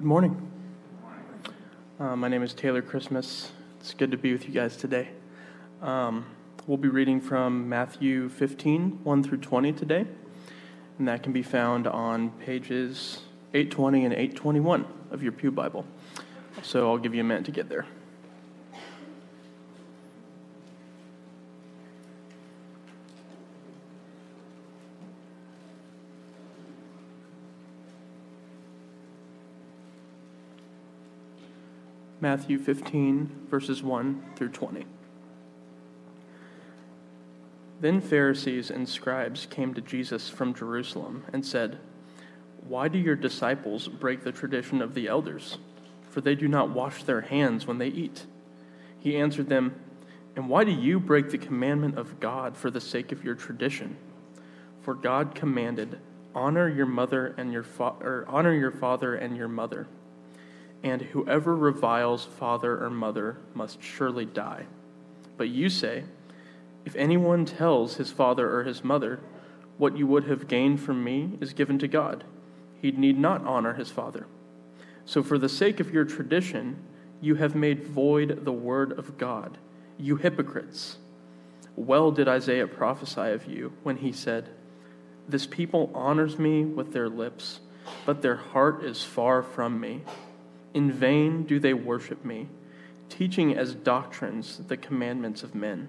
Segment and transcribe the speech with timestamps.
[0.00, 0.50] Good morning.
[1.98, 3.52] Uh, my name is Taylor Christmas.
[3.80, 5.10] It's good to be with you guys today.
[5.82, 6.24] Um,
[6.66, 10.06] we'll be reading from Matthew 15, 1 through 20 today,
[10.98, 13.18] and that can be found on pages
[13.52, 15.84] 820 and 821 of your Pew Bible.
[16.62, 17.84] So I'll give you a minute to get there.
[32.22, 34.84] Matthew 15, verses 1 through 20.
[37.80, 41.78] Then Pharisees and scribes came to Jesus from Jerusalem and said,
[42.68, 45.56] Why do your disciples break the tradition of the elders?
[46.10, 48.26] For they do not wash their hands when they eat.
[48.98, 49.80] He answered them,
[50.36, 53.96] And why do you break the commandment of God for the sake of your tradition?
[54.82, 55.98] For God commanded,
[56.34, 59.86] Honor your mother and your fa- or honor your father and your mother
[60.82, 64.66] and whoever reviles father or mother must surely die.
[65.36, 66.04] But you say,
[66.84, 69.20] If anyone tells his father or his mother,
[69.78, 72.24] What you would have gained from me is given to God,
[72.80, 74.26] he need not honor his father.
[75.04, 76.76] So, for the sake of your tradition,
[77.20, 79.58] you have made void the word of God,
[79.98, 80.98] you hypocrites.
[81.76, 84.48] Well did Isaiah prophesy of you when he said,
[85.28, 87.60] This people honors me with their lips,
[88.04, 90.02] but their heart is far from me.
[90.72, 92.48] In vain do they worship me,
[93.08, 95.88] teaching as doctrines the commandments of men.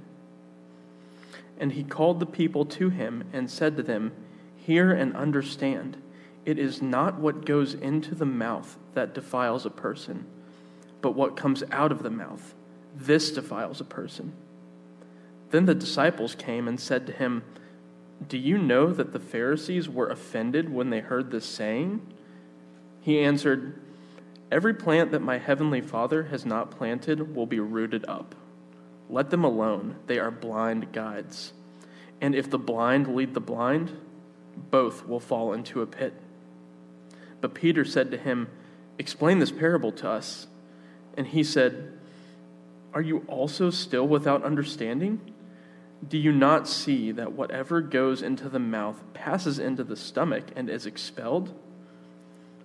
[1.59, 4.11] And he called the people to him and said to them,
[4.55, 5.97] Hear and understand.
[6.45, 10.25] It is not what goes into the mouth that defiles a person,
[11.01, 12.55] but what comes out of the mouth.
[12.95, 14.33] This defiles a person.
[15.51, 17.43] Then the disciples came and said to him,
[18.27, 22.01] Do you know that the Pharisees were offended when they heard this saying?
[23.01, 23.79] He answered,
[24.51, 28.35] Every plant that my heavenly Father has not planted will be rooted up.
[29.09, 31.53] Let them alone, they are blind guides.
[32.19, 33.97] And if the blind lead the blind,
[34.69, 36.13] both will fall into a pit.
[37.39, 38.49] But Peter said to him,
[38.99, 40.47] Explain this parable to us.
[41.17, 41.97] And he said,
[42.93, 45.33] Are you also still without understanding?
[46.07, 50.69] Do you not see that whatever goes into the mouth passes into the stomach and
[50.69, 51.53] is expelled?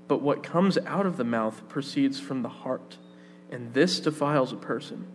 [0.09, 2.99] But what comes out of the mouth proceeds from the heart,
[3.50, 5.06] and this defiles a person.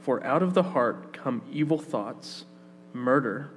[0.00, 2.46] For out of the heart come evil thoughts,
[2.92, 3.50] murder,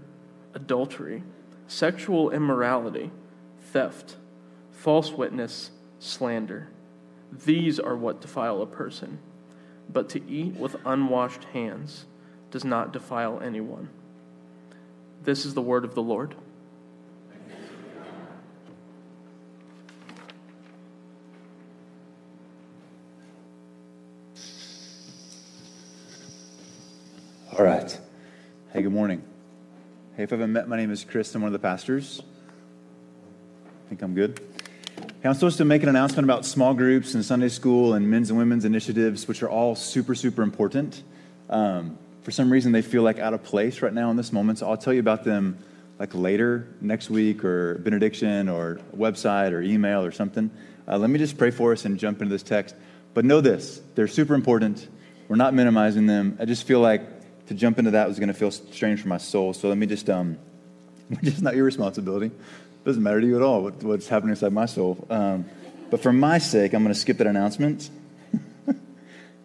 [0.53, 1.24] adultery,
[1.68, 3.12] sexual immorality,
[3.59, 4.18] theft,
[4.72, 6.70] false witness, slander.
[7.32, 9.20] These are what defile a person.
[9.90, 12.06] But to eat with unwashed hands
[12.52, 13.90] does not defile anyone.
[15.24, 16.36] This is the word of the Lord.
[27.63, 27.97] All right.
[28.74, 29.24] Hey, good morning.
[30.18, 31.34] Hey, if I haven't met, my name is Chris.
[31.34, 32.22] I'm one of the pastors.
[33.63, 34.41] I think I'm good.
[34.97, 38.29] Hey, I'm supposed to make an announcement about small groups and Sunday school and men's
[38.29, 41.03] and women's initiatives, which are all super, super important.
[41.50, 44.59] Um, for some reason, they feel like out of place right now in this moment.
[44.59, 45.57] So I'll tell you about them
[46.00, 50.52] like later next week or benediction or website or email or something.
[50.85, 52.75] Uh, let me just pray for us and jump into this text.
[53.13, 54.85] But know this they're super important.
[55.29, 56.35] We're not minimizing them.
[56.41, 57.12] I just feel like
[57.48, 59.54] to jump into that was going to feel strange for my soul.
[59.54, 60.38] So let me just, um,
[61.24, 62.28] just not your responsibility.
[62.28, 65.06] It doesn't matter to you at all what, what's happening inside my soul.
[65.09, 65.46] Um,
[65.90, 67.90] but for my sake, I'm going to skip that announcement.
[68.68, 68.74] now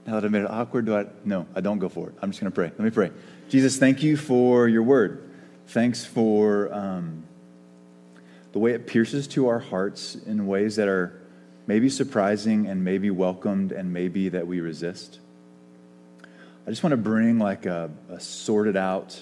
[0.07, 1.07] that I made it awkward, do I?
[1.25, 2.15] No, I don't go for it.
[2.23, 2.67] I'm just going to pray.
[2.67, 3.11] Let me pray.
[3.49, 5.31] Jesus, thank you for your word.
[5.69, 7.25] Thanks for um,
[8.53, 11.21] the way it pierces to our hearts in ways that are
[11.67, 15.19] maybe surprising and maybe welcomed and maybe that we resist.
[16.69, 19.19] I just want to bring like a, a sorted out,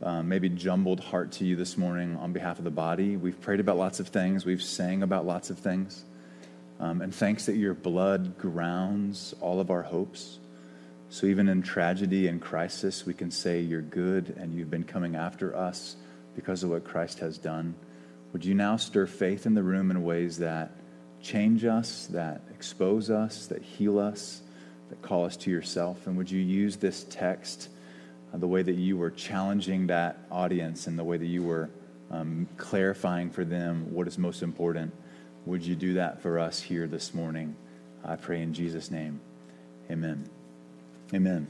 [0.00, 3.16] um, maybe jumbled heart to you this morning on behalf of the body.
[3.16, 6.04] We've prayed about lots of things, we've sang about lots of things.
[6.78, 10.38] Um, and thanks that your blood grounds all of our hopes.
[11.08, 15.16] So even in tragedy and crisis, we can say you're good and you've been coming
[15.16, 15.96] after us
[16.36, 17.74] because of what Christ has done.
[18.32, 20.76] Would you now stir faith in the room in ways that
[21.20, 24.42] change us, that expose us, that heal us?
[24.88, 26.06] That call us to yourself.
[26.06, 27.68] And would you use this text
[28.32, 31.70] uh, the way that you were challenging that audience and the way that you were
[32.10, 34.92] um, clarifying for them what is most important?
[35.46, 37.56] Would you do that for us here this morning?
[38.04, 39.20] I pray in Jesus' name.
[39.90, 40.28] Amen.
[41.14, 41.46] Amen.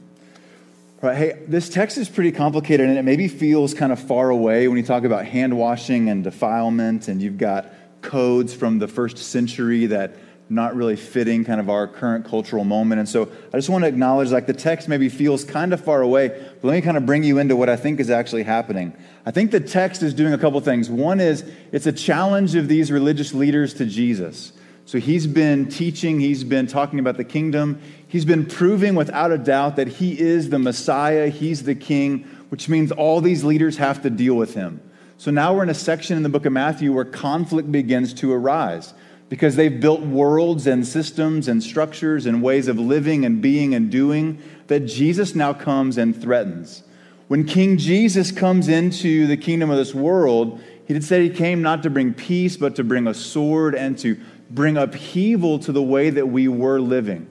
[1.01, 4.77] Hey, this text is pretty complicated and it maybe feels kind of far away when
[4.77, 9.85] you talk about hand washing and defilement, and you've got codes from the first century
[9.87, 10.15] that
[10.49, 12.99] not really fitting kind of our current cultural moment.
[12.99, 16.01] And so I just want to acknowledge like the text maybe feels kind of far
[16.01, 18.93] away, but let me kind of bring you into what I think is actually happening.
[19.25, 20.89] I think the text is doing a couple things.
[20.89, 24.53] One is it's a challenge of these religious leaders to Jesus.
[24.85, 29.37] So he's been teaching, he's been talking about the kingdom, he's been proving without a
[29.37, 34.01] doubt that he is the Messiah, he's the king, which means all these leaders have
[34.01, 34.81] to deal with him.
[35.19, 38.33] So now we're in a section in the book of Matthew where conflict begins to
[38.33, 38.95] arise
[39.29, 43.91] because they've built worlds and systems and structures and ways of living and being and
[43.91, 46.83] doing that Jesus now comes and threatens.
[47.27, 51.61] When King Jesus comes into the kingdom of this world, he did say he came
[51.61, 55.81] not to bring peace, but to bring a sword and to bring upheaval to the
[55.81, 57.27] way that we were living.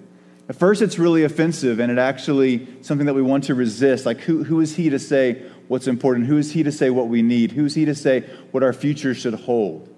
[0.49, 4.07] At first, it's really offensive, and it actually something that we want to resist.
[4.07, 6.27] Like, who, who is he to say what's important?
[6.27, 7.53] Who is he to say what we need?
[7.53, 8.21] Who is he to say
[8.53, 9.93] what our future should hold?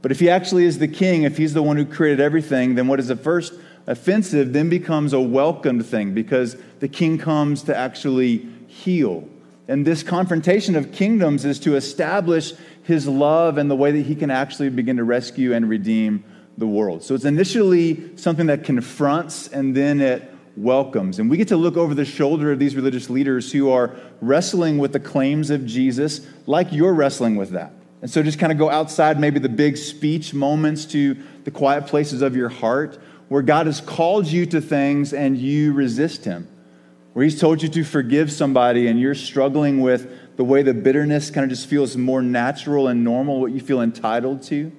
[0.00, 2.86] But if he actually is the king, if he's the one who created everything, then
[2.86, 3.54] what is at first
[3.86, 9.28] offensive then becomes a welcomed thing because the king comes to actually heal.
[9.66, 12.52] And this confrontation of kingdoms is to establish
[12.84, 16.24] his love and the way that he can actually begin to rescue and redeem
[16.56, 17.02] the world.
[17.02, 21.18] So it's initially something that confronts and then it welcomes.
[21.18, 24.78] And we get to look over the shoulder of these religious leaders who are wrestling
[24.78, 27.72] with the claims of Jesus like you're wrestling with that.
[28.00, 31.86] And so just kind of go outside maybe the big speech moments to the quiet
[31.86, 32.98] places of your heart
[33.28, 36.48] where God has called you to things and you resist Him.
[37.12, 41.30] Where He's told you to forgive somebody and you're struggling with the way the bitterness
[41.30, 44.72] kind of just feels more natural and normal, what you feel entitled to.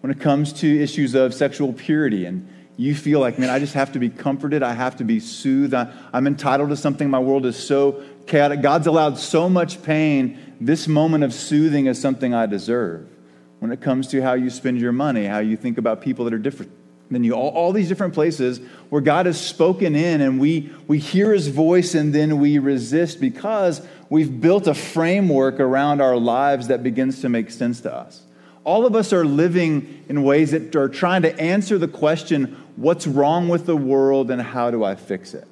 [0.00, 3.74] When it comes to issues of sexual purity and you feel like, man, I just
[3.74, 4.62] have to be comforted.
[4.62, 5.74] I have to be soothed.
[5.74, 7.10] I, am entitled to something.
[7.10, 8.62] My world is so chaotic.
[8.62, 13.08] God's allowed so much pain this moment of soothing is something I deserve.
[13.60, 16.34] When it comes to how you spend your money, how you think about people that
[16.34, 16.72] are different
[17.10, 20.98] than you, all, all these different places where God has spoken in and we, we
[20.98, 26.68] hear his voice and then we resist because we've built a framework around our lives
[26.68, 28.22] that begins to make sense to us.
[28.62, 33.06] All of us are living in ways that are trying to answer the question what's
[33.06, 35.46] wrong with the world and how do I fix it?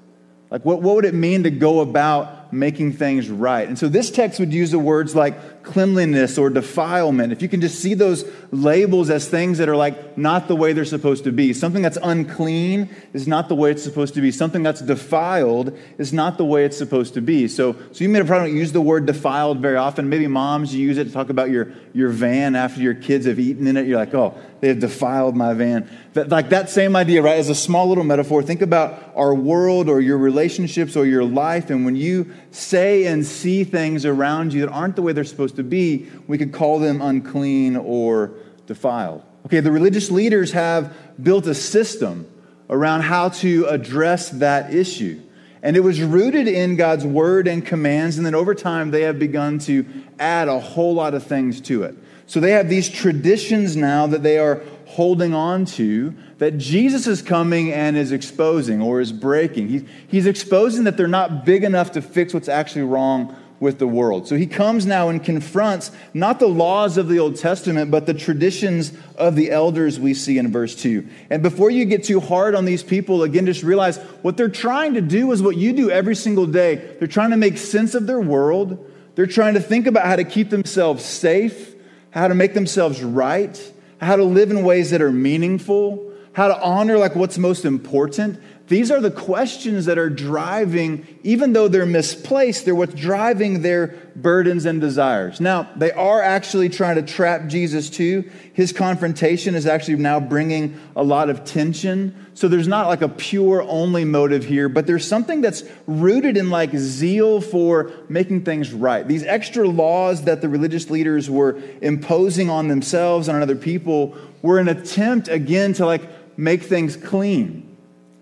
[0.51, 3.67] Like, what, what would it mean to go about making things right?
[3.69, 7.31] And so this text would use the words like cleanliness or defilement.
[7.31, 10.73] If you can just see those labels as things that are like not the way
[10.73, 11.53] they're supposed to be.
[11.53, 14.31] Something that's unclean is not the way it's supposed to be.
[14.31, 17.49] Something that's defiled is not the way it's supposed to be.
[17.49, 20.09] So, so you may have probably use the word defiled very often.
[20.09, 23.39] Maybe moms, you use it to talk about your, your van after your kids have
[23.39, 23.87] eaten in it.
[23.87, 25.89] You're like, oh, they have defiled my van.
[26.15, 27.39] That, like that same idea, right?
[27.39, 31.69] As a small little metaphor, think about our world or your relationships or your life.
[31.69, 35.57] And when you say and see things around you that aren't the way they're supposed
[35.57, 38.33] to be, we could call them unclean or
[38.67, 39.23] defiled.
[39.47, 42.27] Okay, the religious leaders have built a system
[42.71, 45.21] around how to address that issue.
[45.63, 49.19] And it was rooted in God's word and commands, and then over time they have
[49.19, 49.85] begun to
[50.19, 51.97] add a whole lot of things to it.
[52.27, 57.21] So they have these traditions now that they are holding on to that Jesus is
[57.21, 59.69] coming and is exposing or is breaking.
[59.69, 63.87] He, he's exposing that they're not big enough to fix what's actually wrong with the
[63.89, 64.29] world.
[64.29, 68.15] So he comes now and confronts not the laws of the Old Testament, but the
[68.15, 71.07] traditions of the elders we see in verse 2.
[71.31, 74.95] And before you get too hard on these people, again, just realize what they're trying
[74.95, 76.77] to do is what you do every single day.
[76.99, 78.85] They're trying to make sense of their world,
[79.17, 81.75] they're trying to think about how to keep themselves safe,
[82.11, 86.08] how to make themselves right, how to live in ways that are meaningful,
[86.39, 88.41] how to honor like what's most important.
[88.69, 93.89] These are the questions that are driving, even though they're misplaced, they're what's driving their
[94.15, 95.41] burdens and desires.
[95.41, 98.31] Now, they are actually trying to trap Jesus too.
[98.53, 102.15] His confrontation is actually now bringing a lot of tension.
[102.35, 106.51] So there's not like a pure only motive here, but there's something that's rooted in
[106.51, 109.09] like zeal for making things right.
[109.09, 114.17] These extra laws that the religious leaders were imposing on themselves and on other people
[114.43, 116.03] were an attempt again to like
[116.39, 117.77] make things clean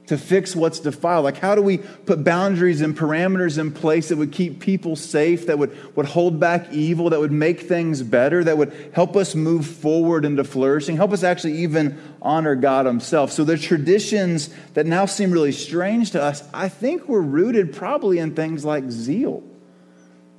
[0.07, 1.25] to fix what's defiled?
[1.25, 5.47] Like, how do we put boundaries and parameters in place that would keep people safe,
[5.47, 9.35] that would, would hold back evil, that would make things better, that would help us
[9.35, 13.33] move forward into flourishing, help us actually even honor God Himself?
[13.33, 18.19] So, the traditions that now seem really strange to us, I think were rooted probably
[18.19, 19.43] in things like zeal,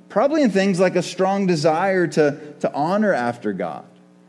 [0.08, 3.84] probably in things like a strong desire to, to honor after God.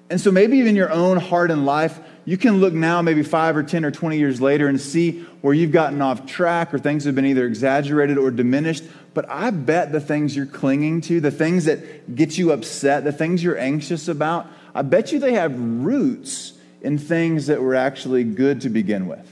[0.10, 2.00] And so, maybe even your own heart and life,
[2.30, 5.52] you can look now, maybe five or 10 or 20 years later, and see where
[5.52, 8.84] you've gotten off track or things have been either exaggerated or diminished.
[9.16, 13.12] But I bet the things you're clinging to, the things that get you upset, the
[13.12, 14.46] things you're anxious about,
[14.76, 19.28] I bet you they have roots in things that were actually good to begin with,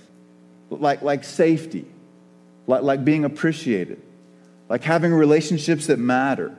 [0.71, 1.85] like, like safety,
[2.65, 4.01] like, like being appreciated,
[4.69, 6.57] like having relationships that matter,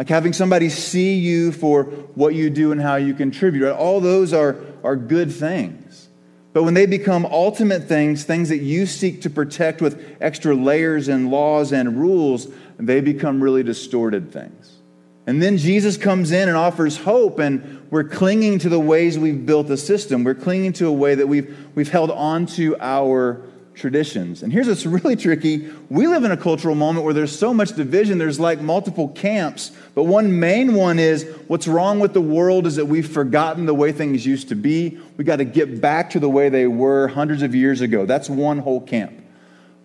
[0.00, 3.66] like having somebody see you for what you do and how you contribute.
[3.66, 3.76] Right?
[3.76, 6.08] All those are, are good things.
[6.54, 11.08] But when they become ultimate things, things that you seek to protect with extra layers
[11.08, 14.78] and laws and rules, they become really distorted things.
[15.26, 19.44] And then Jesus comes in and offers hope, and we're clinging to the ways we've
[19.44, 20.24] built the system.
[20.24, 23.42] We're clinging to a way that we've, we've held on to our
[23.74, 24.42] traditions.
[24.42, 27.74] And here's what's really tricky we live in a cultural moment where there's so much
[27.74, 29.72] division, there's like multiple camps.
[29.94, 33.74] But one main one is what's wrong with the world is that we've forgotten the
[33.74, 34.98] way things used to be.
[35.16, 38.06] We got to get back to the way they were hundreds of years ago.
[38.06, 39.20] That's one whole camp.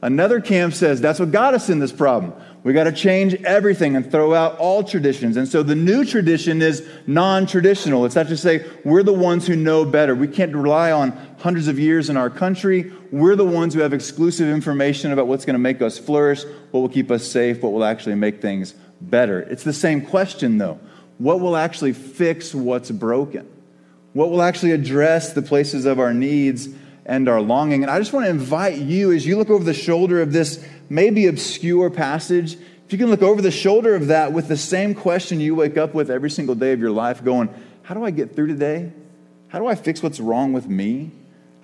[0.02, 2.34] Another camp says that's what got us in this problem.
[2.64, 5.38] We got to change everything and throw out all traditions.
[5.38, 8.06] And so the new tradition is non traditional.
[8.06, 10.14] It's not to say we're the ones who know better.
[10.14, 11.12] We can't rely on
[11.46, 12.92] hundreds of years in our country.
[13.12, 16.80] We're the ones who have exclusive information about what's going to make us flourish, what
[16.80, 19.42] will keep us safe, what will actually make things better.
[19.42, 20.80] It's the same question, though.
[21.20, 23.48] What will actually fix what's broken?
[24.14, 26.68] What will actually address the places of our needs
[27.06, 27.84] and our longing?
[27.84, 30.66] And I just want to invite you, as you look over the shoulder of this
[30.90, 34.96] maybe obscure passage, if you can look over the shoulder of that with the same
[34.96, 38.10] question you wake up with every single day of your life, going, How do I
[38.10, 38.92] get through today?
[39.50, 41.12] How do I fix what's wrong with me?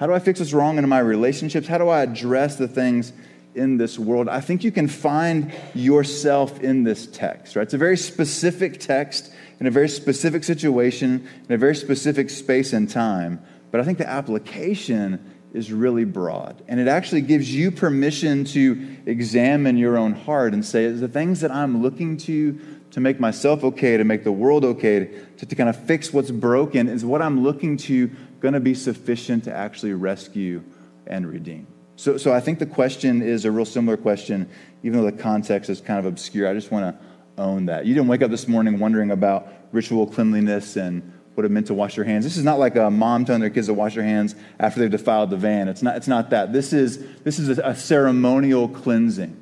[0.01, 1.67] How do I fix what's wrong in my relationships?
[1.67, 3.13] How do I address the things
[3.53, 4.29] in this world?
[4.29, 7.62] I think you can find yourself in this text, right?
[7.62, 12.74] It's a very specific text in a very specific situation, in a very specific space
[12.74, 13.43] and time.
[13.70, 16.63] But I think the application is really broad.
[16.67, 21.08] And it actually gives you permission to examine your own heart and say, is the
[21.10, 22.60] things that I'm looking to
[22.91, 26.31] to make myself okay, to make the world okay, to, to kind of fix what's
[26.31, 28.12] broken, is what I'm looking to
[28.42, 30.64] going to be sufficient to actually rescue
[31.08, 31.68] and redeem?
[31.96, 34.50] So, so I think the question is a real similar question,
[34.84, 36.50] even though the context is kind of obscure.
[36.50, 37.06] I just want to
[37.42, 37.86] own that.
[37.86, 41.74] You didn't wake up this morning wondering about ritual cleanliness and what it meant to
[41.74, 42.26] wash your hands.
[42.26, 44.92] This is not like a mom telling their kids to wash their hands after they've
[44.92, 45.68] defiled the van.
[45.68, 46.52] It's not, it's not that.
[46.52, 49.42] This is, this is a, a ceremonial cleansing,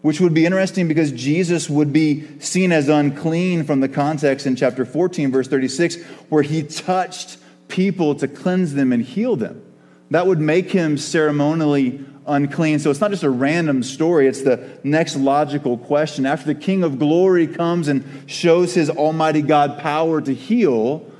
[0.00, 4.56] which would be interesting because Jesus would be seen as unclean from the context in
[4.56, 9.62] chapter 14, verse 36, where he touched people to cleanse them and heal them.
[10.10, 12.78] That would make him ceremonially unclean.
[12.78, 16.26] So it's not just a random story, it's the next logical question.
[16.26, 21.10] After the King of Glory comes and shows his Almighty God power to heal,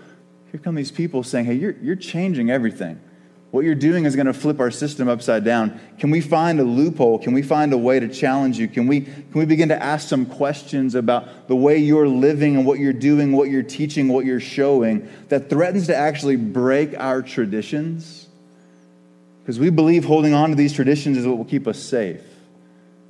[0.51, 3.01] here come these people saying, Hey, you're, you're changing everything.
[3.57, 5.81] What you're doing is going to flip our system upside down.
[5.99, 7.19] Can we find a loophole?
[7.19, 8.69] Can we find a way to challenge you?
[8.69, 12.67] Can we, can we begin to ask some questions about the way you're living and
[12.67, 17.23] what you're doing, what you're teaching, what you're showing that threatens to actually break our
[17.23, 18.27] traditions?
[19.43, 22.21] Because we believe holding on to these traditions is what will keep us safe.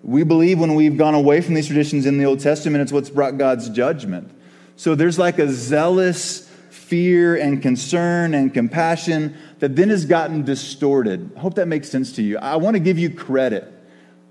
[0.04, 3.10] We believe when we've gone away from these traditions in the Old Testament, it's what's
[3.10, 4.30] brought God's judgment.
[4.76, 11.30] So there's like a zealous fear and concern and compassion that then has gotten distorted.
[11.36, 12.38] I hope that makes sense to you.
[12.38, 13.72] I want to give you credit.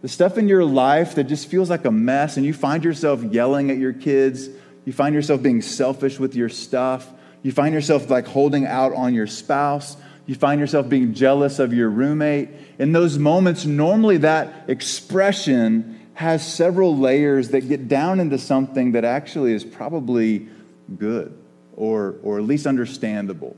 [0.01, 3.23] The stuff in your life that just feels like a mess, and you find yourself
[3.23, 4.49] yelling at your kids,
[4.85, 9.13] you find yourself being selfish with your stuff, you find yourself like holding out on
[9.13, 12.49] your spouse, you find yourself being jealous of your roommate.
[12.77, 19.05] In those moments, normally that expression has several layers that get down into something that
[19.05, 20.47] actually is probably
[20.97, 21.37] good
[21.75, 23.55] or, or at least understandable.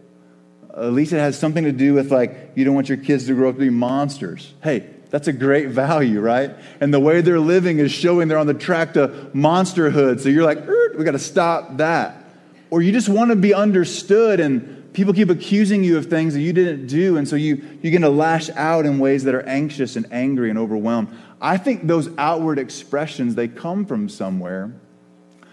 [0.77, 3.33] At least it has something to do with like, you don't want your kids to
[3.33, 4.53] grow up to be monsters.
[4.63, 6.51] Hey, that's a great value, right?
[6.79, 10.21] And the way they're living is showing they're on the track to monsterhood.
[10.21, 10.59] So you're like,
[10.97, 12.23] we got to stop that.
[12.69, 16.41] Or you just want to be understood and people keep accusing you of things that
[16.41, 17.17] you didn't do.
[17.17, 20.49] And so you, you're going to lash out in ways that are anxious and angry
[20.49, 21.09] and overwhelmed.
[21.39, 24.73] I think those outward expressions, they come from somewhere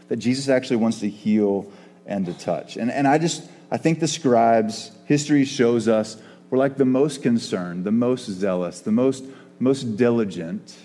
[0.09, 1.71] that Jesus actually wants to heal
[2.07, 2.77] and to touch.
[2.77, 6.17] And, and I just, I think the scribes, history shows us,
[6.51, 9.25] were like the most concerned, the most zealous, the most,
[9.59, 10.77] most diligent.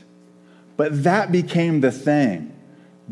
[0.78, 2.56] But that became the thing.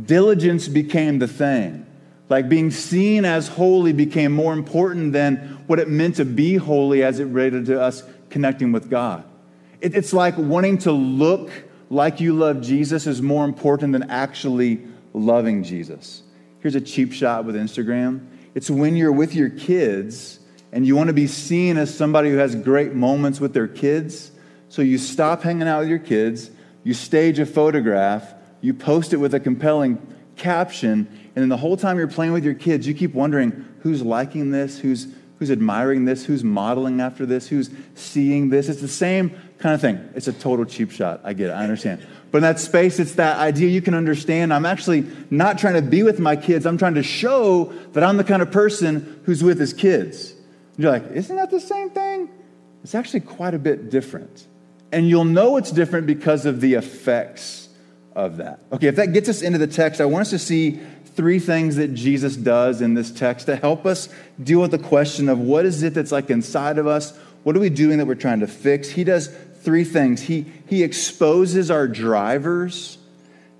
[0.01, 1.85] Diligence became the thing.
[2.29, 7.03] Like being seen as holy became more important than what it meant to be holy
[7.03, 9.23] as it related to us connecting with God.
[9.79, 11.51] It, it's like wanting to look
[11.89, 14.81] like you love Jesus is more important than actually
[15.13, 16.23] loving Jesus.
[16.59, 18.25] Here's a cheap shot with Instagram.
[18.57, 20.39] It's when you're with your kids
[20.71, 24.31] and you want to be seen as somebody who has great moments with their kids.
[24.69, 26.49] So you stop hanging out with your kids,
[26.83, 29.99] you stage a photograph, you post it with a compelling
[30.37, 34.01] caption, and then the whole time you're playing with your kids, you keep wondering who's
[34.01, 35.05] liking this, who's
[35.39, 36.25] Who's admiring this?
[36.25, 37.47] Who's modeling after this?
[37.47, 38.69] Who's seeing this?
[38.69, 40.09] It's the same kind of thing.
[40.15, 41.21] It's a total cheap shot.
[41.23, 41.53] I get it.
[41.53, 42.05] I understand.
[42.31, 44.53] But in that space, it's that idea you can understand.
[44.53, 46.65] I'm actually not trying to be with my kids.
[46.65, 50.31] I'm trying to show that I'm the kind of person who's with his kids.
[50.31, 52.29] And you're like, isn't that the same thing?
[52.83, 54.47] It's actually quite a bit different.
[54.91, 57.69] And you'll know it's different because of the effects
[58.15, 58.59] of that.
[58.71, 60.79] Okay, if that gets us into the text, I want us to see
[61.17, 64.07] three things that Jesus does in this text to help us
[64.41, 67.17] deal with the question of what is it that's like inside of us?
[67.47, 68.89] What are we doing that we're trying to fix?
[68.89, 69.29] He does
[69.61, 70.21] three things.
[70.21, 72.97] He, he exposes our drivers,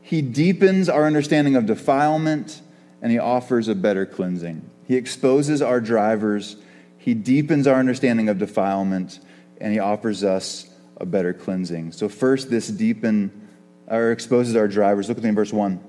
[0.02, 2.62] he deepens our understanding of defilement,
[3.02, 4.70] and he offers a better cleansing.
[4.90, 6.58] He exposes our drivers,
[6.98, 9.22] he deepens our understanding of defilement,
[9.62, 11.94] and he offers us a better cleansing.
[11.94, 13.48] So, first, this deepen
[13.88, 15.08] or exposes our drivers.
[15.08, 15.82] Look at me in verse 1.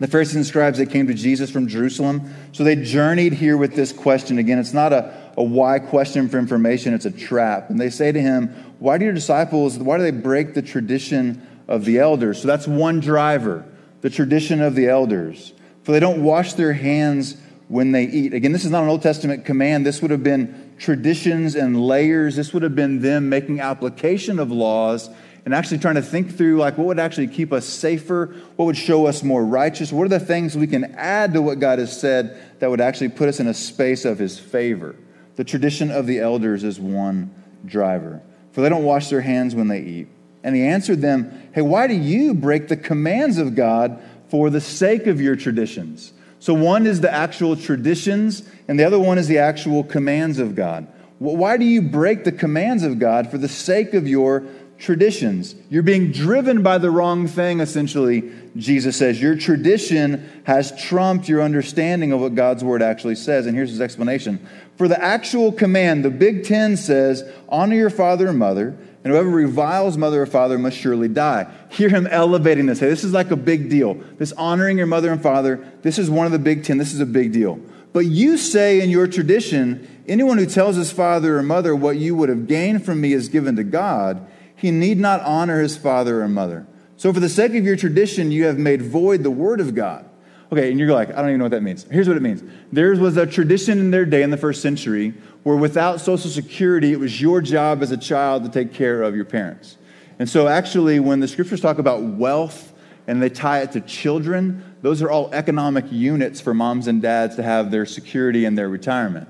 [0.00, 2.32] The Pharisees and scribes, they came to Jesus from Jerusalem.
[2.52, 4.38] So they journeyed here with this question.
[4.38, 7.70] Again, it's not a, a why question for information, it's a trap.
[7.70, 8.48] And they say to him,
[8.80, 12.42] Why do your disciples, why do they break the tradition of the elders?
[12.42, 13.64] So that's one driver,
[14.00, 15.54] the tradition of the elders.
[15.84, 17.36] For they don't wash their hands
[17.68, 18.34] when they eat.
[18.34, 19.86] Again, this is not an Old Testament command.
[19.86, 22.34] This would have been traditions and layers.
[22.34, 25.08] This would have been them making application of laws
[25.44, 28.76] and actually trying to think through like what would actually keep us safer, what would
[28.76, 31.98] show us more righteous, what are the things we can add to what God has
[31.98, 34.96] said that would actually put us in a space of his favor.
[35.38, 37.32] The tradition of the elders is one
[37.64, 38.20] driver.
[38.50, 40.08] For they don't wash their hands when they eat.
[40.42, 44.60] And he answered them, Hey, why do you break the commands of God for the
[44.60, 46.12] sake of your traditions?
[46.40, 50.56] So one is the actual traditions, and the other one is the actual commands of
[50.56, 50.88] God.
[51.20, 54.44] Why do you break the commands of God for the sake of your
[54.78, 55.54] traditions.
[55.68, 59.20] You're being driven by the wrong thing, essentially, Jesus says.
[59.20, 63.46] Your tradition has trumped your understanding of what God's word actually says.
[63.46, 64.46] And here's his explanation.
[64.76, 69.28] For the actual command, the Big Ten says, honor your father and mother, and whoever
[69.28, 71.52] reviles mother or father must surely die.
[71.70, 72.78] Hear him elevating this.
[72.78, 73.94] Hey, this is like a big deal.
[74.18, 76.78] This honoring your mother and father, this is one of the Big Ten.
[76.78, 77.60] This is a big deal.
[77.92, 82.14] But you say in your tradition, anyone who tells his father or mother what you
[82.14, 84.26] would have gained from me is given to God
[84.58, 86.66] he need not honor his father or mother.
[86.96, 90.04] So, for the sake of your tradition, you have made void the word of God.
[90.50, 91.84] Okay, and you're like, I don't even know what that means.
[91.90, 92.42] Here's what it means
[92.72, 96.92] there was a tradition in their day in the first century where without Social Security,
[96.92, 99.76] it was your job as a child to take care of your parents.
[100.18, 102.72] And so, actually, when the scriptures talk about wealth
[103.06, 107.36] and they tie it to children, those are all economic units for moms and dads
[107.36, 109.28] to have their security and their retirement.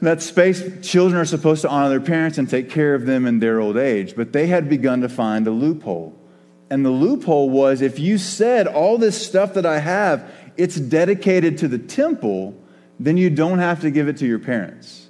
[0.00, 3.26] In that space, children are supposed to honor their parents and take care of them
[3.26, 6.14] in their old age, but they had begun to find a loophole.
[6.68, 11.58] And the loophole was if you said, All this stuff that I have, it's dedicated
[11.58, 12.60] to the temple,
[13.00, 15.08] then you don't have to give it to your parents.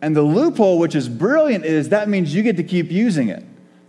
[0.00, 3.44] And the loophole, which is brilliant, is that means you get to keep using it.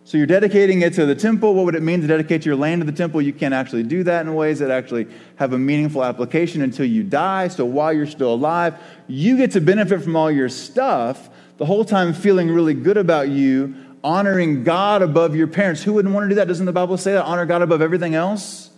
[0.07, 1.55] So you're dedicating it to the temple.
[1.55, 3.23] What would it mean to dedicate your land to the temple?
[3.23, 7.01] You can't actually do that in ways that actually have a meaningful application until you
[7.01, 7.47] die.
[7.47, 8.75] So while you're still alive,
[9.07, 13.29] you get to benefit from all your stuff the whole time feeling really good about
[13.29, 15.81] you, honoring God above your parents.
[15.81, 16.47] Who wouldn't want to do that?
[16.47, 17.25] Doesn't the Bible say that?
[17.25, 18.69] Honor God above everything else?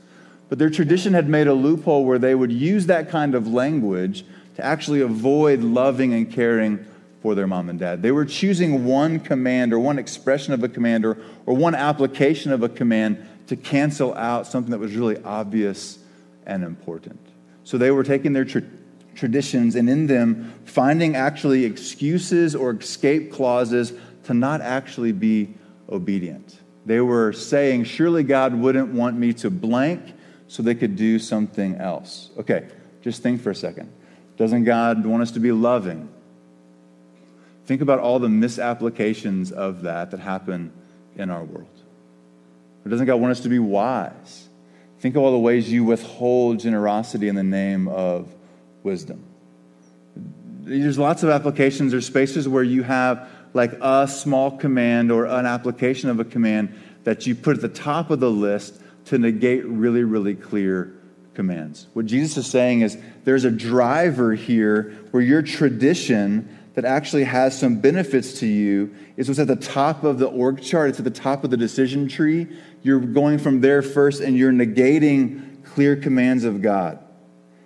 [0.47, 4.23] But their tradition had made a loophole where they would use that kind of language
[4.55, 6.85] to actually avoid loving and caring
[7.21, 8.01] for their mom and dad.
[8.01, 12.51] They were choosing one command or one expression of a command or, or one application
[12.51, 15.99] of a command to cancel out something that was really obvious
[16.45, 17.19] and important.
[17.63, 18.63] So they were taking their tra-
[19.15, 23.93] traditions and in them finding actually excuses or escape clauses
[24.25, 25.55] to not actually be
[25.89, 26.59] obedient.
[26.85, 30.13] They were saying, Surely God wouldn't want me to blank
[30.47, 32.29] so they could do something else.
[32.37, 32.67] Okay,
[33.01, 33.91] just think for a second.
[34.37, 36.09] Doesn't God want us to be loving?
[37.67, 40.71] Think about all the misapplications of that that happen
[41.17, 41.67] in our world.
[42.85, 44.47] Or doesn't God want us to be wise?
[44.99, 48.33] Think of all the ways you withhold generosity in the name of
[48.83, 49.21] wisdom.
[50.61, 55.45] There's lots of applications or spaces where you have like a small command or an
[55.45, 59.65] application of a command that you put at the top of the list to negate
[59.65, 60.93] really, really clear
[61.33, 61.87] commands.
[61.93, 67.57] What Jesus is saying is there's a driver here where your tradition that actually has
[67.57, 70.89] some benefits to you is what's at the top of the org chart.
[70.89, 72.45] It's at the top of the decision tree.
[72.83, 76.99] You're going from there first and you're negating clear commands of God.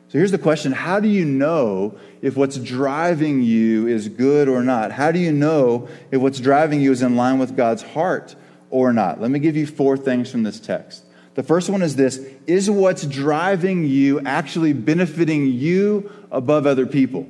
[0.08, 4.63] So here's the question How do you know if what's driving you is good or
[4.63, 4.93] not?
[4.93, 8.38] How do you know if what's driving you is in line with God's heart
[8.69, 9.19] or not?
[9.19, 11.04] Let me give you four things from this text.
[11.34, 17.28] The first one is this Is what's driving you actually benefiting you above other people?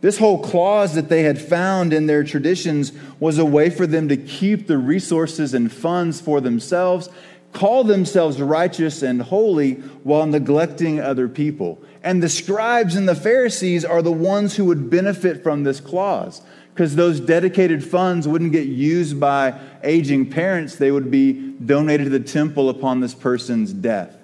[0.00, 4.08] This whole clause that they had found in their traditions was a way for them
[4.08, 7.08] to keep the resources and funds for themselves,
[7.52, 11.82] call themselves righteous and holy while neglecting other people.
[12.02, 16.42] And the scribes and the Pharisees are the ones who would benefit from this clause
[16.72, 21.32] because those dedicated funds wouldn't get used by aging parents, they would be
[21.66, 24.17] donated to the temple upon this person's death.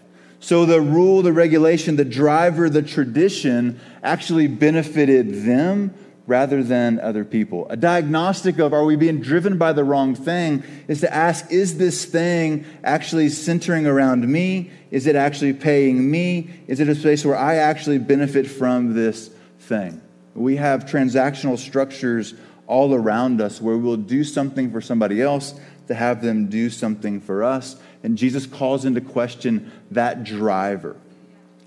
[0.45, 5.95] So the rule, the regulation, the driver, the tradition actually benefited them
[6.27, 7.67] rather than other people.
[7.71, 11.79] A diagnostic of are we being driven by the wrong thing is to ask is
[11.79, 14.71] this thing actually centering around me?
[14.91, 16.51] Is it actually paying me?
[16.67, 19.31] Is it a space where I actually benefit from this
[19.61, 20.03] thing?
[20.35, 22.35] We have transactional structures
[22.67, 25.55] all around us where we'll do something for somebody else
[25.87, 27.77] to have them do something for us.
[28.05, 30.97] And Jesus calls into question that driver.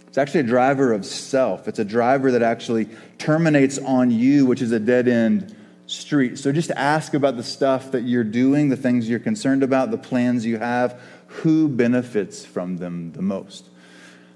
[0.07, 4.61] It's actually a driver of self, it's a driver that actually terminates on you, which
[4.61, 5.55] is a dead end
[5.87, 6.37] street.
[6.37, 9.97] So just ask about the stuff that you're doing, the things you're concerned about, the
[9.97, 11.01] plans you have.
[11.27, 13.67] Who benefits from them the most?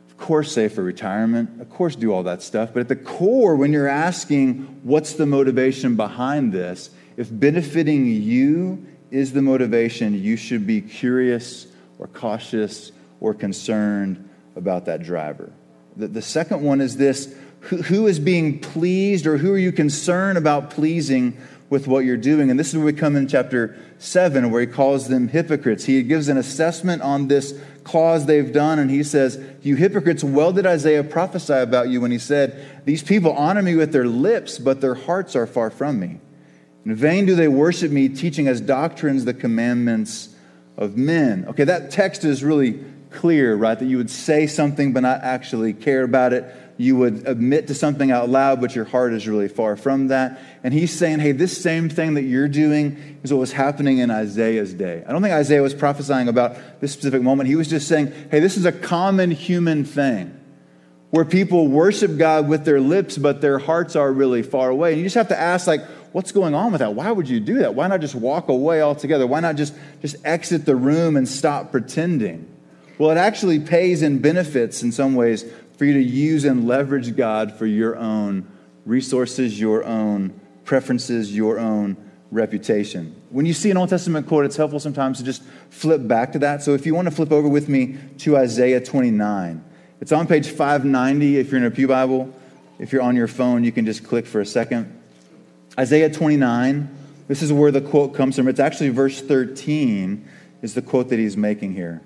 [0.09, 1.61] Of course, save for retirement.
[1.61, 2.71] Of course, do all that stuff.
[2.73, 8.87] But at the core, when you're asking what's the motivation behind this, if benefiting you
[9.09, 11.67] is the motivation, you should be curious
[12.01, 15.53] or cautious or concerned about that driver.
[15.95, 19.71] The, the second one is this who, who is being pleased or who are you
[19.71, 21.37] concerned about pleasing
[21.69, 22.49] with what you're doing?
[22.49, 25.85] And this is where we come in chapter 7, where he calls them hypocrites.
[25.85, 30.51] He gives an assessment on this clause they've done, and he says, You hypocrites, well
[30.51, 34.57] did Isaiah prophesy about you when he said, These people honor me with their lips,
[34.57, 36.19] but their hearts are far from me.
[36.83, 40.30] In vain do they worship me, teaching as doctrines the commandments
[40.81, 41.45] of men.
[41.49, 43.77] Okay, that text is really clear, right?
[43.77, 46.45] That you would say something but not actually care about it
[46.81, 50.39] you would admit to something out loud, but your heart is really far from that.
[50.63, 54.09] And he's saying, hey, this same thing that you're doing is what was happening in
[54.09, 55.03] Isaiah's day.
[55.07, 57.47] I don't think Isaiah was prophesying about this specific moment.
[57.49, 60.37] He was just saying, hey, this is a common human thing
[61.11, 64.93] where people worship God with their lips, but their hearts are really far away.
[64.93, 66.93] And you just have to ask, like, what's going on with that?
[66.93, 67.75] Why would you do that?
[67.75, 69.25] Why not just walk away altogether?
[69.27, 72.47] Why not just, just exit the room and stop pretending?
[72.97, 75.45] Well, it actually pays and benefits in some ways
[75.77, 78.47] for you to use and leverage God for your own
[78.85, 81.97] resources, your own preferences, your own
[82.29, 83.15] reputation.
[83.29, 86.39] When you see an Old Testament quote, it's helpful sometimes to just flip back to
[86.39, 86.61] that.
[86.61, 89.63] So if you want to flip over with me to Isaiah 29,
[89.99, 92.33] it's on page 590 if you're in a Pew Bible.
[92.79, 95.00] If you're on your phone, you can just click for a second.
[95.77, 96.89] Isaiah 29,
[97.27, 98.47] this is where the quote comes from.
[98.47, 100.27] It's actually verse 13
[100.61, 102.01] is the quote that he's making here.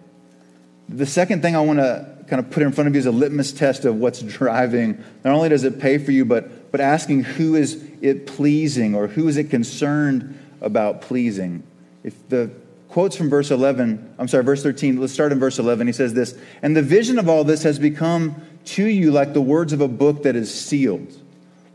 [0.88, 3.12] The second thing I want to kind of put in front of you is a
[3.12, 5.04] litmus test of what's driving.
[5.23, 9.08] Not only does it pay for you, but, but asking who is it pleasing or
[9.08, 11.63] who is it concerned about pleasing.
[12.04, 12.51] If the
[12.89, 15.88] quotes from verse 11, I'm sorry, verse 13, let's start in verse 11.
[15.88, 19.41] He says this And the vision of all this has become to you like the
[19.41, 21.19] words of a book that is sealed.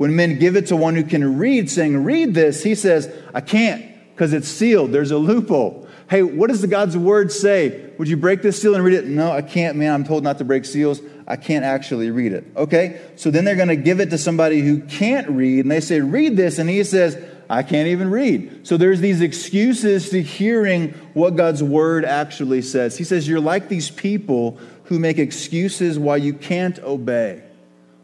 [0.01, 3.43] When men give it to one who can read, saying, Read this, he says, I
[3.43, 3.85] can't
[4.15, 4.93] because it's sealed.
[4.93, 5.87] There's a loophole.
[6.09, 7.91] Hey, what does the God's word say?
[7.99, 9.05] Would you break this seal and read it?
[9.05, 9.93] No, I can't, man.
[9.93, 11.03] I'm told not to break seals.
[11.27, 12.47] I can't actually read it.
[12.57, 12.99] Okay?
[13.17, 16.01] So then they're going to give it to somebody who can't read, and they say,
[16.01, 16.59] Read this.
[16.59, 18.67] And he says, I can't even read.
[18.67, 22.97] So there's these excuses to hearing what God's word actually says.
[22.97, 27.43] He says, You're like these people who make excuses why you can't obey,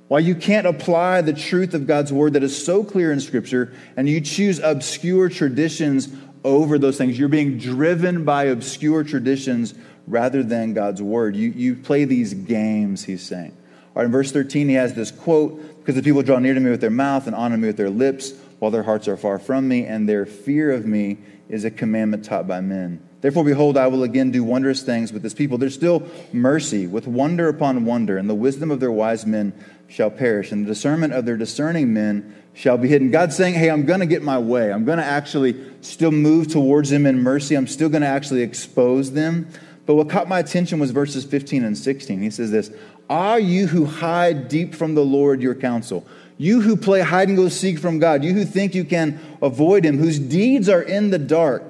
[0.09, 3.73] why you can't apply the truth of God's word that is so clear in Scripture,
[3.97, 6.09] and you choose obscure traditions
[6.45, 7.19] over those things.
[7.19, 9.75] You're being driven by obscure traditions
[10.07, 11.35] rather than God's word.
[11.35, 13.57] You, you play these games, he's saying.
[13.95, 16.61] All right, in verse 13, he has this quote because the people draw near to
[16.61, 19.39] me with their mouth and honor me with their lips, while their hearts are far
[19.39, 23.01] from me, and their fear of me is a commandment taught by men.
[23.21, 25.59] Therefore, behold, I will again do wondrous things with this people.
[25.59, 29.53] There's still mercy, with wonder upon wonder, and the wisdom of their wise men
[29.89, 33.11] shall perish, and the discernment of their discerning men shall be hidden.
[33.11, 34.73] God's saying, hey, I'm going to get my way.
[34.73, 37.55] I'm going to actually still move towards them in mercy.
[37.55, 39.49] I'm still going to actually expose them.
[39.85, 42.21] But what caught my attention was verses 15 and 16.
[42.21, 42.71] He says this
[43.09, 46.07] Are you who hide deep from the Lord your counsel?
[46.39, 49.85] You who play hide and go seek from God, you who think you can avoid
[49.85, 51.63] him, whose deeds are in the dark,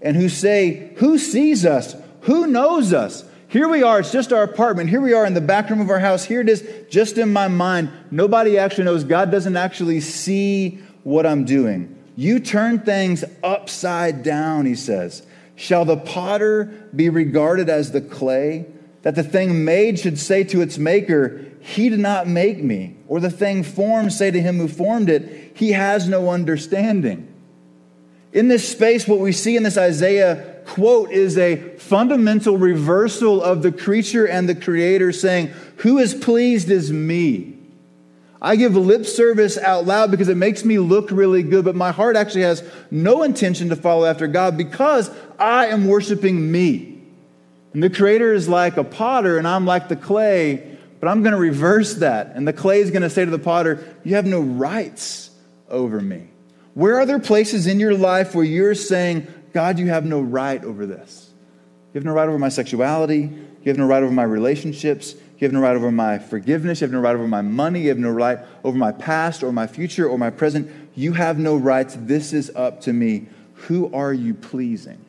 [0.00, 1.96] and who say, Who sees us?
[2.22, 3.24] Who knows us?
[3.52, 4.90] Here we are, it's just our apartment.
[4.90, 6.24] Here we are in the back room of our house.
[6.24, 7.90] Here it is, just in my mind.
[8.10, 9.04] Nobody actually knows.
[9.04, 11.96] God doesn't actually see what I'm doing.
[12.16, 15.26] You turn things upside down, he says.
[15.54, 18.66] Shall the potter be regarded as the clay?
[19.02, 23.20] that the thing made should say to its maker, He did not make me, or
[23.20, 27.28] the thing formed say to him who formed it, He has no understanding.
[28.32, 33.62] In this space, what we see in this Isaiah quote is a fundamental reversal of
[33.62, 37.58] the creature and the creator saying, Who is pleased is me.
[38.40, 41.92] I give lip service out loud because it makes me look really good, but my
[41.92, 47.00] heart actually has no intention to follow after God because I am worshiping me.
[47.72, 51.32] And the creator is like a potter, and I'm like the clay, but I'm going
[51.32, 52.32] to reverse that.
[52.34, 55.30] And the clay is going to say to the potter, You have no rights
[55.68, 56.28] over me.
[56.74, 60.62] Where are there places in your life where you're saying, God, you have no right
[60.64, 61.30] over this?
[61.92, 63.18] You have no right over my sexuality.
[63.20, 65.14] You have no right over my relationships.
[65.38, 66.80] You have no right over my forgiveness.
[66.80, 67.82] You have no right over my money.
[67.82, 70.70] You have no right over my past or my future or my present.
[70.94, 71.96] You have no rights.
[71.98, 73.26] This is up to me.
[73.54, 75.04] Who are you pleasing?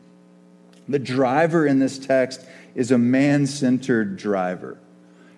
[0.89, 4.77] The driver in this text is a man centered driver.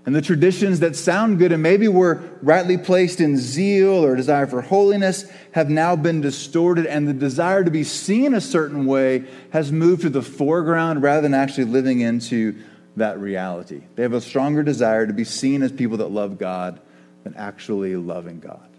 [0.05, 4.45] And the traditions that sound good and maybe were rightly placed in zeal or desire
[4.45, 9.23] for holiness have now been distorted, and the desire to be seen a certain way
[9.51, 12.55] has moved to the foreground rather than actually living into
[12.97, 13.81] that reality.
[13.95, 16.79] They have a stronger desire to be seen as people that love God
[17.23, 18.69] than actually loving God.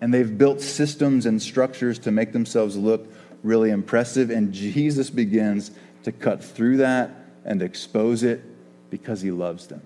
[0.00, 3.06] And they've built systems and structures to make themselves look
[3.44, 5.70] really impressive, and Jesus begins
[6.02, 7.10] to cut through that
[7.44, 8.42] and expose it
[8.90, 9.80] because he loves them.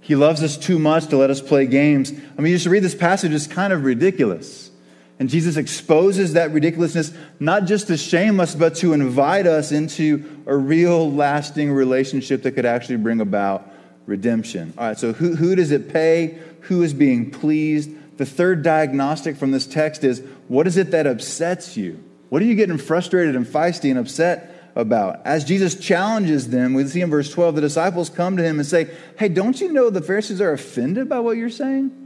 [0.00, 2.10] He loves us too much to let us play games.
[2.12, 4.70] I mean, you just read this passage, it's kind of ridiculous.
[5.18, 10.42] And Jesus exposes that ridiculousness, not just to shame us, but to invite us into
[10.46, 13.70] a real, lasting relationship that could actually bring about
[14.06, 14.72] redemption.
[14.78, 16.38] All right, so who, who does it pay?
[16.62, 17.90] Who is being pleased?
[18.16, 22.02] The third diagnostic from this text is what is it that upsets you?
[22.30, 25.20] What are you getting frustrated and feisty and upset about.
[25.24, 28.66] As Jesus challenges them, we see in verse 12, the disciples come to him and
[28.66, 32.00] say, Hey, don't you know the Pharisees are offended by what you're saying?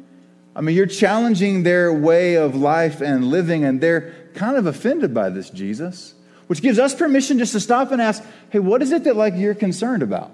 [0.57, 5.12] I mean, you're challenging their way of life and living, and they're kind of offended
[5.12, 6.14] by this, Jesus.
[6.46, 9.35] Which gives us permission just to stop and ask, hey, what is it that like
[9.37, 10.31] you're concerned about?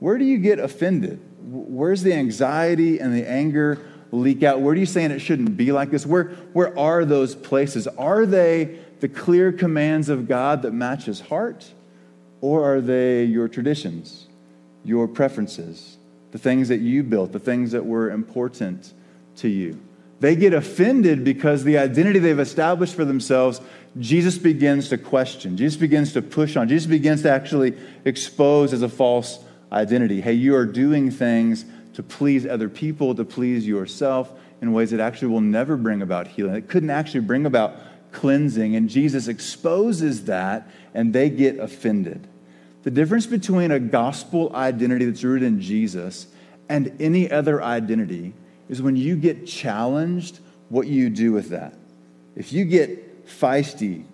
[0.00, 1.20] Where do you get offended?
[1.40, 3.78] Where's the anxiety and the anger
[4.10, 4.60] leak out?
[4.60, 6.04] Where are you saying it shouldn't be like this?
[6.04, 7.86] Where, where are those places?
[7.86, 11.72] Are they the clear commands of God that match his heart?
[12.40, 14.28] Or are they your traditions,
[14.84, 15.96] your preferences,
[16.30, 18.92] the things that you built, the things that were important
[19.36, 19.80] to you?
[20.20, 23.60] They get offended because the identity they've established for themselves,
[23.98, 25.56] Jesus begins to question.
[25.56, 26.68] Jesus begins to push on.
[26.68, 29.38] Jesus begins to actually expose as a false
[29.70, 30.20] identity.
[30.20, 35.00] Hey, you are doing things to please other people, to please yourself in ways that
[35.00, 36.56] actually will never bring about healing.
[36.56, 37.76] It couldn't actually bring about
[38.12, 42.26] cleansing, and Jesus exposes that, and they get offended.
[42.82, 46.28] The difference between a gospel identity that's rooted in Jesus
[46.68, 48.34] and any other identity
[48.68, 51.74] is when you get challenged, what you do with that.
[52.36, 54.04] If you get feisty,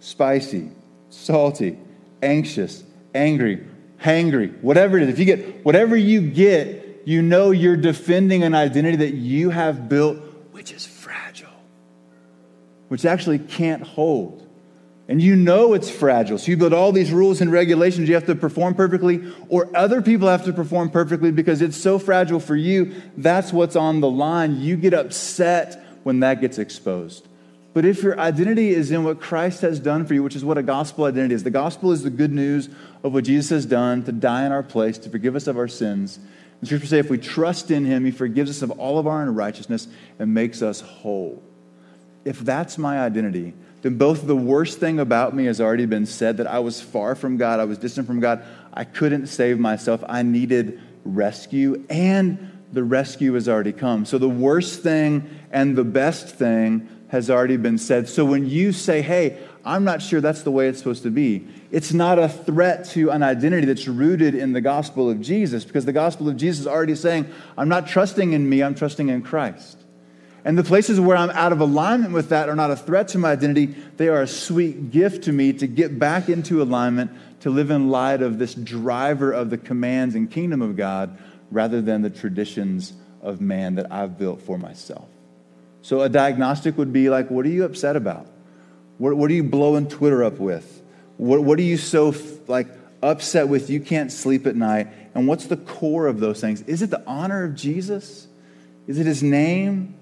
[0.00, 0.70] spicy,
[1.10, 1.78] salty,
[2.22, 2.84] anxious,
[3.14, 3.66] angry,
[4.00, 8.54] hangry, whatever it is, if you get whatever you get, you know you're defending an
[8.54, 10.18] identity that you have built,
[10.52, 10.86] which is
[12.92, 14.46] which actually can't hold.
[15.08, 16.36] And you know it's fragile.
[16.36, 18.06] So you build all these rules and regulations.
[18.06, 21.98] You have to perform perfectly, or other people have to perform perfectly because it's so
[21.98, 22.94] fragile for you.
[23.16, 24.60] That's what's on the line.
[24.60, 27.26] You get upset when that gets exposed.
[27.72, 30.58] But if your identity is in what Christ has done for you, which is what
[30.58, 32.68] a gospel identity is, the gospel is the good news
[33.02, 35.66] of what Jesus has done to die in our place, to forgive us of our
[35.66, 36.18] sins.
[36.60, 39.22] The scripture say if we trust in him, he forgives us of all of our
[39.22, 41.42] unrighteousness and makes us whole
[42.24, 46.36] if that's my identity, then both the worst thing about me has already been said
[46.36, 50.04] that I was far from God, I was distant from God, I couldn't save myself,
[50.08, 54.04] I needed rescue, and the rescue has already come.
[54.04, 58.08] So the worst thing and the best thing has already been said.
[58.08, 61.46] So when you say, hey, I'm not sure that's the way it's supposed to be,
[61.70, 65.84] it's not a threat to an identity that's rooted in the gospel of Jesus because
[65.84, 69.22] the gospel of Jesus is already saying, I'm not trusting in me, I'm trusting in
[69.22, 69.81] Christ.
[70.44, 73.18] And the places where I'm out of alignment with that are not a threat to
[73.18, 73.66] my identity.
[73.96, 77.90] They are a sweet gift to me to get back into alignment, to live in
[77.90, 81.16] light of this driver of the commands and kingdom of God
[81.50, 85.08] rather than the traditions of man that I've built for myself.
[85.82, 88.26] So a diagnostic would be like, what are you upset about?
[88.98, 90.82] What, what are you blowing Twitter up with?
[91.18, 92.14] What, what are you so
[92.48, 92.68] like
[93.02, 94.88] upset with you can't sleep at night?
[95.14, 96.62] And what's the core of those things?
[96.62, 98.26] Is it the honor of Jesus?
[98.86, 99.94] Is it his name?